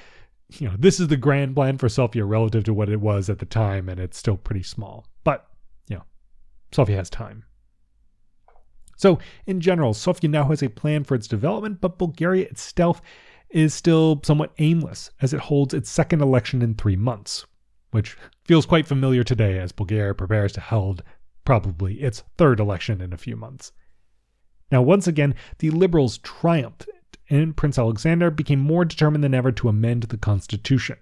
you 0.49 0.67
know, 0.67 0.75
this 0.77 0.99
is 0.99 1.07
the 1.07 1.17
grand 1.17 1.55
plan 1.55 1.77
for 1.77 1.89
Sofia 1.89 2.25
relative 2.25 2.63
to 2.65 2.73
what 2.73 2.89
it 2.89 3.01
was 3.01 3.29
at 3.29 3.39
the 3.39 3.45
time, 3.45 3.89
and 3.89 3.99
it's 3.99 4.17
still 4.17 4.37
pretty 4.37 4.63
small. 4.63 5.05
But, 5.23 5.47
you 5.87 5.97
know, 5.97 6.03
Sofia 6.71 6.97
has 6.97 7.09
time. 7.09 7.45
So, 8.97 9.19
in 9.47 9.59
general, 9.59 9.93
Sofia 9.93 10.29
now 10.29 10.45
has 10.49 10.61
a 10.61 10.69
plan 10.69 11.03
for 11.03 11.15
its 11.15 11.27
development, 11.27 11.81
but 11.81 11.97
Bulgaria 11.97 12.45
itself 12.45 13.01
is 13.49 13.73
still 13.73 14.19
somewhat 14.23 14.53
aimless 14.57 15.11
as 15.21 15.33
it 15.33 15.39
holds 15.39 15.73
its 15.73 15.89
second 15.89 16.21
election 16.21 16.61
in 16.61 16.75
three 16.75 16.95
months, 16.95 17.45
which 17.91 18.17
feels 18.45 18.65
quite 18.65 18.87
familiar 18.87 19.23
today 19.23 19.59
as 19.59 19.71
Bulgaria 19.71 20.13
prepares 20.13 20.51
to 20.53 20.61
hold 20.61 21.03
probably 21.45 22.01
its 22.01 22.23
third 22.37 22.59
election 22.59 23.01
in 23.01 23.13
a 23.13 23.17
few 23.17 23.35
months. 23.35 23.71
Now, 24.73 24.81
once 24.81 25.05
again, 25.05 25.35
the 25.59 25.69
liberals 25.69 26.17
triumphed, 26.17 26.89
and 27.29 27.55
Prince 27.55 27.77
Alexander 27.77 28.31
became 28.31 28.59
more 28.59 28.85
determined 28.85 29.23
than 29.23 29.35
ever 29.35 29.51
to 29.51 29.69
amend 29.69 30.01
the 30.01 30.17
constitution. 30.17 30.97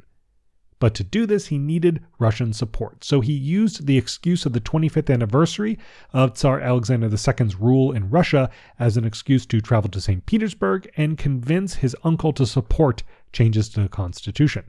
But 0.79 0.93
to 0.95 1.05
do 1.05 1.25
this, 1.25 1.47
he 1.47 1.57
needed 1.57 2.03
Russian 2.19 2.51
support. 2.51 3.05
So 3.05 3.21
he 3.21 3.31
used 3.31 3.87
the 3.87 3.97
excuse 3.97 4.45
of 4.45 4.51
the 4.51 4.59
25th 4.59 5.09
anniversary 5.09 5.79
of 6.11 6.33
Tsar 6.33 6.59
Alexander 6.59 7.07
II's 7.07 7.55
rule 7.55 7.93
in 7.93 8.09
Russia 8.09 8.49
as 8.77 8.97
an 8.97 9.05
excuse 9.05 9.45
to 9.45 9.61
travel 9.61 9.89
to 9.91 10.01
St. 10.01 10.25
Petersburg 10.25 10.91
and 10.97 11.17
convince 11.17 11.75
his 11.75 11.95
uncle 12.03 12.33
to 12.33 12.45
support 12.45 13.03
changes 13.31 13.69
to 13.69 13.79
the 13.79 13.87
constitution. 13.87 14.65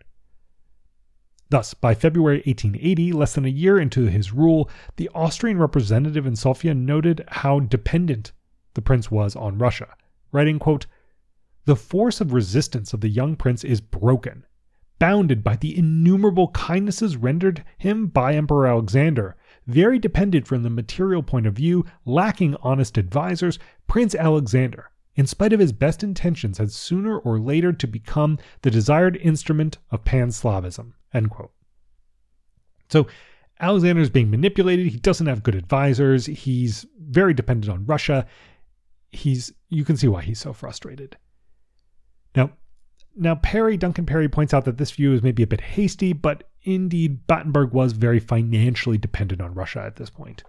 Thus, 1.50 1.74
by 1.74 1.96
February 1.96 2.44
1880, 2.46 3.12
less 3.14 3.34
than 3.34 3.46
a 3.46 3.48
year 3.48 3.80
into 3.80 4.02
his 4.02 4.32
rule, 4.32 4.70
the 4.94 5.10
Austrian 5.12 5.58
representative 5.58 6.24
in 6.24 6.36
Sofia 6.36 6.72
noted 6.72 7.24
how 7.26 7.58
dependent 7.58 8.30
the 8.74 8.82
prince 8.82 9.10
was 9.10 9.36
on 9.36 9.58
Russia, 9.58 9.88
writing, 10.32 10.58
quote, 10.58 10.86
The 11.64 11.76
force 11.76 12.20
of 12.20 12.32
resistance 12.32 12.92
of 12.92 13.00
the 13.00 13.08
young 13.08 13.36
prince 13.36 13.64
is 13.64 13.80
broken 13.80 14.44
bounded 15.02 15.42
by 15.42 15.56
the 15.56 15.76
innumerable 15.76 16.46
kindnesses 16.50 17.16
rendered 17.16 17.64
him 17.76 18.06
by 18.06 18.34
Emperor 18.36 18.68
Alexander. 18.68 19.34
Very 19.66 19.98
dependent 19.98 20.46
from 20.46 20.62
the 20.62 20.70
material 20.70 21.24
point 21.24 21.44
of 21.44 21.54
view, 21.54 21.84
lacking 22.04 22.54
honest 22.62 22.96
advisers, 22.96 23.58
Prince 23.88 24.14
Alexander, 24.14 24.92
in 25.16 25.26
spite 25.26 25.52
of 25.52 25.58
his 25.58 25.72
best 25.72 26.04
intentions, 26.04 26.58
had 26.58 26.70
sooner 26.70 27.18
or 27.18 27.40
later 27.40 27.72
to 27.72 27.88
become 27.88 28.38
the 28.60 28.70
desired 28.70 29.16
instrument 29.16 29.78
of 29.90 30.04
Pan-Slavism. 30.04 30.92
So 32.88 33.08
Alexander 33.58 34.02
is 34.02 34.10
being 34.10 34.30
manipulated. 34.30 34.86
He 34.86 34.98
doesn't 34.98 35.26
have 35.26 35.42
good 35.42 35.56
advisors. 35.56 36.26
He's 36.26 36.86
very 37.00 37.34
dependent 37.34 37.72
on 37.72 37.86
Russia. 37.86 38.24
He's 39.12 39.52
you 39.68 39.84
can 39.84 39.96
see 39.96 40.08
why 40.08 40.22
he's 40.22 40.40
so 40.40 40.52
frustrated. 40.52 41.16
Now, 42.34 42.50
now, 43.14 43.34
Perry, 43.34 43.76
Duncan 43.76 44.06
Perry 44.06 44.28
points 44.28 44.54
out 44.54 44.64
that 44.64 44.78
this 44.78 44.90
view 44.90 45.12
is 45.12 45.22
maybe 45.22 45.42
a 45.42 45.46
bit 45.46 45.60
hasty, 45.60 46.12
but 46.12 46.48
indeed, 46.62 47.26
Battenberg 47.26 47.72
was 47.72 47.92
very 47.92 48.18
financially 48.18 48.96
dependent 48.96 49.40
on 49.40 49.54
Russia 49.54 49.82
at 49.82 49.96
this 49.96 50.08
point. 50.08 50.42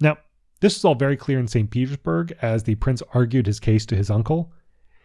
Now, 0.00 0.18
this 0.60 0.76
is 0.76 0.84
all 0.84 0.94
very 0.94 1.16
clear 1.16 1.38
in 1.38 1.48
St. 1.48 1.70
Petersburg 1.70 2.36
as 2.42 2.64
the 2.64 2.74
prince 2.76 3.02
argued 3.14 3.46
his 3.46 3.60
case 3.60 3.86
to 3.86 3.96
his 3.96 4.10
uncle. 4.10 4.52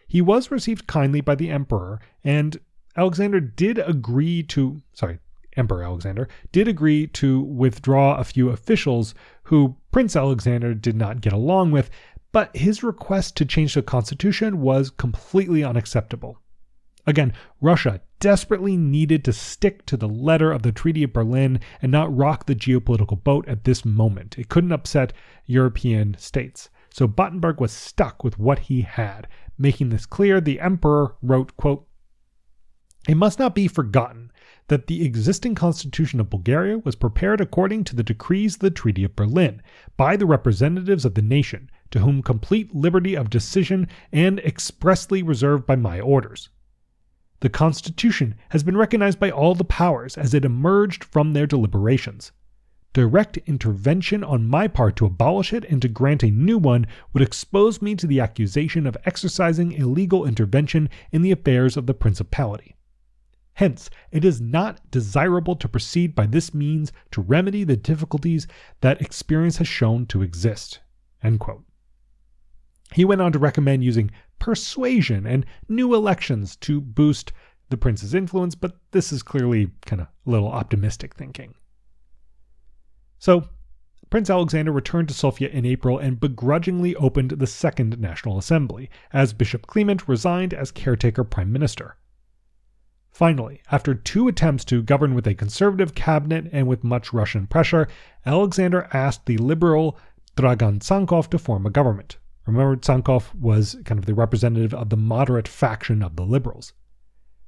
He 0.08 0.20
was 0.20 0.50
received 0.50 0.86
kindly 0.86 1.20
by 1.20 1.36
the 1.36 1.50
emperor, 1.50 2.00
and 2.24 2.58
Alexander 2.96 3.40
did 3.40 3.78
agree 3.78 4.42
to, 4.44 4.82
sorry, 4.92 5.18
Emperor 5.56 5.82
Alexander 5.82 6.28
did 6.50 6.66
agree 6.66 7.06
to 7.08 7.40
withdraw 7.40 8.16
a 8.16 8.24
few 8.24 8.48
officials 8.48 9.14
who 9.44 9.76
Prince 9.90 10.16
Alexander 10.16 10.74
did 10.74 10.96
not 10.96 11.20
get 11.20 11.32
along 11.32 11.70
with, 11.70 11.90
but 12.32 12.56
his 12.56 12.82
request 12.82 13.36
to 13.36 13.44
change 13.44 13.74
the 13.74 13.82
constitution 13.82 14.60
was 14.60 14.90
completely 14.90 15.62
unacceptable. 15.62 16.38
Again, 17.06 17.32
Russia 17.60 18.00
desperately 18.20 18.76
needed 18.76 19.24
to 19.24 19.32
stick 19.32 19.84
to 19.86 19.96
the 19.96 20.08
letter 20.08 20.52
of 20.52 20.62
the 20.62 20.72
Treaty 20.72 21.02
of 21.02 21.12
Berlin 21.12 21.60
and 21.82 21.90
not 21.90 22.16
rock 22.16 22.46
the 22.46 22.54
geopolitical 22.54 23.22
boat 23.22 23.46
at 23.48 23.64
this 23.64 23.84
moment. 23.84 24.38
It 24.38 24.48
couldn't 24.48 24.72
upset 24.72 25.12
European 25.44 26.16
states. 26.18 26.70
So 26.90 27.06
Battenberg 27.06 27.60
was 27.60 27.72
stuck 27.72 28.22
with 28.22 28.38
what 28.38 28.60
he 28.60 28.82
had. 28.82 29.26
Making 29.58 29.88
this 29.88 30.06
clear, 30.06 30.40
the 30.40 30.60
emperor 30.60 31.16
wrote, 31.22 31.56
quote, 31.56 31.86
It 33.08 33.16
must 33.16 33.38
not 33.38 33.54
be 33.54 33.66
forgotten 33.66 34.30
that 34.72 34.86
the 34.86 35.04
existing 35.04 35.54
constitution 35.54 36.18
of 36.18 36.30
Bulgaria 36.30 36.78
was 36.78 36.96
prepared 36.96 37.42
according 37.42 37.84
to 37.84 37.94
the 37.94 38.02
decrees 38.02 38.54
of 38.54 38.60
the 38.60 38.70
Treaty 38.70 39.04
of 39.04 39.14
Berlin 39.14 39.60
by 39.98 40.16
the 40.16 40.24
representatives 40.24 41.04
of 41.04 41.12
the 41.12 41.20
nation, 41.20 41.70
to 41.90 41.98
whom 41.98 42.22
complete 42.22 42.74
liberty 42.74 43.14
of 43.14 43.28
decision 43.28 43.86
and 44.14 44.38
expressly 44.38 45.22
reserved 45.22 45.66
by 45.66 45.76
my 45.76 46.00
orders. 46.00 46.48
The 47.40 47.50
Constitution 47.50 48.34
has 48.48 48.62
been 48.62 48.78
recognized 48.78 49.20
by 49.20 49.30
all 49.30 49.54
the 49.54 49.62
powers 49.62 50.16
as 50.16 50.32
it 50.32 50.42
emerged 50.42 51.04
from 51.04 51.34
their 51.34 51.46
deliberations. 51.46 52.32
Direct 52.94 53.36
intervention 53.44 54.24
on 54.24 54.48
my 54.48 54.68
part 54.68 54.96
to 54.96 55.04
abolish 55.04 55.52
it 55.52 55.66
and 55.66 55.82
to 55.82 55.88
grant 55.88 56.22
a 56.22 56.30
new 56.30 56.56
one 56.56 56.86
would 57.12 57.22
expose 57.22 57.82
me 57.82 57.94
to 57.96 58.06
the 58.06 58.20
accusation 58.20 58.86
of 58.86 58.96
exercising 59.04 59.72
illegal 59.72 60.24
intervention 60.24 60.88
in 61.10 61.20
the 61.20 61.30
affairs 61.30 61.76
of 61.76 61.84
the 61.84 61.92
Principality. 61.92 62.74
Hence, 63.62 63.88
it 64.10 64.24
is 64.24 64.40
not 64.40 64.90
desirable 64.90 65.54
to 65.54 65.68
proceed 65.68 66.16
by 66.16 66.26
this 66.26 66.52
means 66.52 66.92
to 67.12 67.20
remedy 67.20 67.62
the 67.62 67.76
difficulties 67.76 68.48
that 68.80 69.00
experience 69.00 69.58
has 69.58 69.68
shown 69.68 70.04
to 70.06 70.20
exist. 70.20 70.80
He 72.92 73.04
went 73.04 73.20
on 73.20 73.30
to 73.30 73.38
recommend 73.38 73.84
using 73.84 74.10
persuasion 74.40 75.28
and 75.28 75.46
new 75.68 75.94
elections 75.94 76.56
to 76.56 76.80
boost 76.80 77.32
the 77.68 77.76
prince's 77.76 78.14
influence, 78.14 78.56
but 78.56 78.78
this 78.90 79.12
is 79.12 79.22
clearly 79.22 79.70
kind 79.86 80.02
of 80.02 80.08
a 80.08 80.30
little 80.30 80.48
optimistic 80.48 81.14
thinking. 81.14 81.54
So, 83.20 83.48
Prince 84.10 84.28
Alexander 84.28 84.72
returned 84.72 85.06
to 85.06 85.14
Sofia 85.14 85.50
in 85.50 85.64
April 85.64 86.00
and 86.00 86.18
begrudgingly 86.18 86.96
opened 86.96 87.30
the 87.30 87.46
Second 87.46 88.00
National 88.00 88.38
Assembly, 88.38 88.90
as 89.12 89.32
Bishop 89.32 89.68
Clement 89.68 90.08
resigned 90.08 90.52
as 90.52 90.72
caretaker 90.72 91.22
prime 91.22 91.52
minister. 91.52 91.96
Finally, 93.12 93.60
after 93.70 93.94
two 93.94 94.26
attempts 94.26 94.64
to 94.64 94.82
govern 94.82 95.14
with 95.14 95.26
a 95.26 95.34
conservative 95.34 95.94
cabinet 95.94 96.48
and 96.50 96.66
with 96.66 96.82
much 96.82 97.12
Russian 97.12 97.46
pressure, 97.46 97.86
Alexander 98.24 98.88
asked 98.92 99.26
the 99.26 99.36
liberal 99.36 99.98
Dragan 100.34 100.80
Tsankov 100.80 101.28
to 101.28 101.38
form 101.38 101.66
a 101.66 101.70
government. 101.70 102.16
Remember, 102.46 102.74
Tsankov 102.74 103.34
was 103.34 103.76
kind 103.84 103.98
of 103.98 104.06
the 104.06 104.14
representative 104.14 104.72
of 104.72 104.88
the 104.88 104.96
moderate 104.96 105.46
faction 105.46 106.02
of 106.02 106.16
the 106.16 106.24
liberals. 106.24 106.72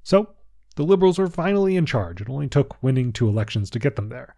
So, 0.03 0.35
the 0.77 0.85
liberals 0.85 1.19
were 1.19 1.29
finally 1.29 1.77
in 1.77 1.87
charge. 1.87 2.21
It 2.21 2.29
only 2.29 2.49
took 2.49 2.83
winning 2.83 3.11
two 3.11 3.27
elections 3.27 3.71
to 3.71 3.79
get 3.79 3.97
them 3.97 4.11
there. 4.11 4.37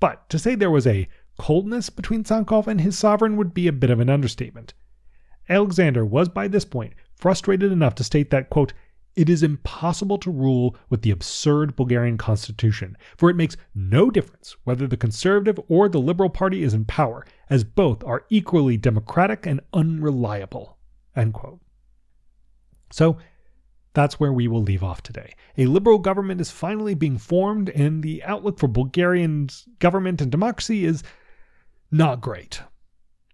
But 0.00 0.28
to 0.28 0.38
say 0.38 0.54
there 0.54 0.70
was 0.70 0.86
a 0.86 1.08
coldness 1.38 1.88
between 1.88 2.24
Tsankov 2.24 2.66
and 2.66 2.82
his 2.82 2.98
sovereign 2.98 3.36
would 3.38 3.54
be 3.54 3.68
a 3.68 3.72
bit 3.72 3.90
of 3.90 4.00
an 4.00 4.10
understatement. 4.10 4.74
Alexander 5.48 6.04
was 6.04 6.28
by 6.28 6.46
this 6.46 6.66
point 6.66 6.92
frustrated 7.16 7.72
enough 7.72 7.94
to 7.94 8.04
state 8.04 8.30
that, 8.30 8.50
quote, 8.50 8.74
it 9.18 9.28
is 9.28 9.42
impossible 9.42 10.16
to 10.16 10.30
rule 10.30 10.76
with 10.90 11.02
the 11.02 11.10
absurd 11.10 11.74
Bulgarian 11.74 12.16
constitution, 12.16 12.96
for 13.16 13.28
it 13.28 13.34
makes 13.34 13.56
no 13.74 14.10
difference 14.10 14.56
whether 14.62 14.86
the 14.86 14.96
conservative 14.96 15.58
or 15.68 15.88
the 15.88 15.98
liberal 15.98 16.30
party 16.30 16.62
is 16.62 16.72
in 16.72 16.84
power, 16.84 17.26
as 17.50 17.64
both 17.64 18.04
are 18.04 18.24
equally 18.30 18.76
democratic 18.76 19.44
and 19.44 19.60
unreliable. 19.72 20.78
So, 22.92 23.18
that's 23.92 24.20
where 24.20 24.32
we 24.32 24.46
will 24.46 24.62
leave 24.62 24.84
off 24.84 25.02
today. 25.02 25.34
A 25.56 25.66
liberal 25.66 25.98
government 25.98 26.40
is 26.40 26.52
finally 26.52 26.94
being 26.94 27.18
formed, 27.18 27.70
and 27.70 28.04
the 28.04 28.22
outlook 28.22 28.60
for 28.60 28.68
Bulgarian 28.68 29.48
government 29.80 30.20
and 30.20 30.30
democracy 30.30 30.84
is 30.84 31.02
not 31.90 32.20
great. 32.20 32.62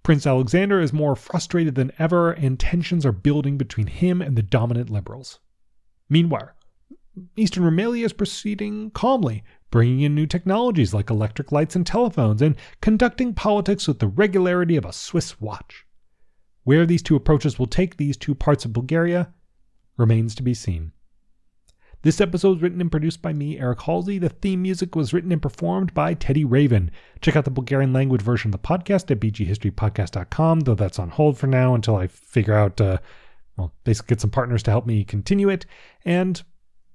Prince 0.02 0.26
Alexander 0.26 0.80
is 0.80 0.94
more 0.94 1.14
frustrated 1.14 1.74
than 1.74 1.92
ever, 1.98 2.32
and 2.32 2.58
tensions 2.58 3.04
are 3.04 3.12
building 3.12 3.58
between 3.58 3.88
him 3.88 4.22
and 4.22 4.34
the 4.34 4.42
dominant 4.42 4.88
liberals. 4.88 5.40
Meanwhile, 6.08 6.50
Eastern 7.36 7.64
Rumelia 7.64 8.04
is 8.04 8.12
proceeding 8.12 8.90
calmly, 8.90 9.44
bringing 9.70 10.00
in 10.00 10.14
new 10.14 10.26
technologies 10.26 10.92
like 10.92 11.10
electric 11.10 11.52
lights 11.52 11.76
and 11.76 11.86
telephones, 11.86 12.42
and 12.42 12.56
conducting 12.80 13.34
politics 13.34 13.86
with 13.86 14.00
the 14.00 14.08
regularity 14.08 14.76
of 14.76 14.84
a 14.84 14.92
Swiss 14.92 15.40
watch. 15.40 15.86
Where 16.64 16.86
these 16.86 17.02
two 17.02 17.16
approaches 17.16 17.58
will 17.58 17.66
take 17.66 17.96
these 17.96 18.16
two 18.16 18.34
parts 18.34 18.64
of 18.64 18.72
Bulgaria 18.72 19.32
remains 19.96 20.34
to 20.34 20.42
be 20.42 20.54
seen. 20.54 20.92
This 22.02 22.20
episode 22.20 22.50
was 22.50 22.62
written 22.62 22.82
and 22.82 22.90
produced 22.90 23.22
by 23.22 23.32
me, 23.32 23.58
Eric 23.58 23.80
Halsey. 23.80 24.18
The 24.18 24.28
theme 24.28 24.60
music 24.60 24.94
was 24.94 25.14
written 25.14 25.32
and 25.32 25.40
performed 25.40 25.94
by 25.94 26.12
Teddy 26.12 26.44
Raven. 26.44 26.90
Check 27.22 27.34
out 27.34 27.46
the 27.46 27.50
Bulgarian 27.50 27.94
language 27.94 28.20
version 28.20 28.52
of 28.52 28.60
the 28.60 28.68
podcast 28.68 29.10
at 29.10 29.20
bghistorypodcast.com, 29.20 30.60
though 30.60 30.74
that's 30.74 30.98
on 30.98 31.08
hold 31.08 31.38
for 31.38 31.46
now 31.46 31.74
until 31.74 31.96
I 31.96 32.08
figure 32.08 32.52
out 32.52 32.78
uh, 32.78 32.98
well, 33.56 33.72
basically 33.84 34.14
get 34.14 34.20
some 34.20 34.31
partners 34.31 34.62
to 34.64 34.70
help 34.70 34.87
me 34.87 35.04
continue 35.04 35.48
it. 35.48 35.66
And 36.04 36.42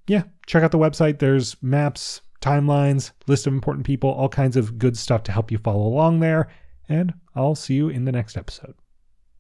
yeah, 0.08 0.24
check 0.46 0.64
out 0.64 0.72
the 0.72 0.78
website. 0.78 1.20
There's 1.20 1.56
maps, 1.62 2.22
timelines, 2.42 3.12
list 3.28 3.48
of 3.48 3.54
important 3.54 3.86
people, 3.86 4.10
all 4.10 4.30
kinds 4.30 4.58
of 4.58 4.78
good 4.78 4.98
stuff 4.98 5.24
to 5.24 5.32
help 5.32 5.52
you 5.52 5.58
follow 5.58 5.86
along 5.86 6.20
there. 6.20 6.50
And 6.88 7.14
I'll 7.36 7.56
see 7.56 7.76
you 7.76 7.90
in 7.90 8.06
the 8.06 8.12
next 8.12 8.36
episode. 8.36 8.76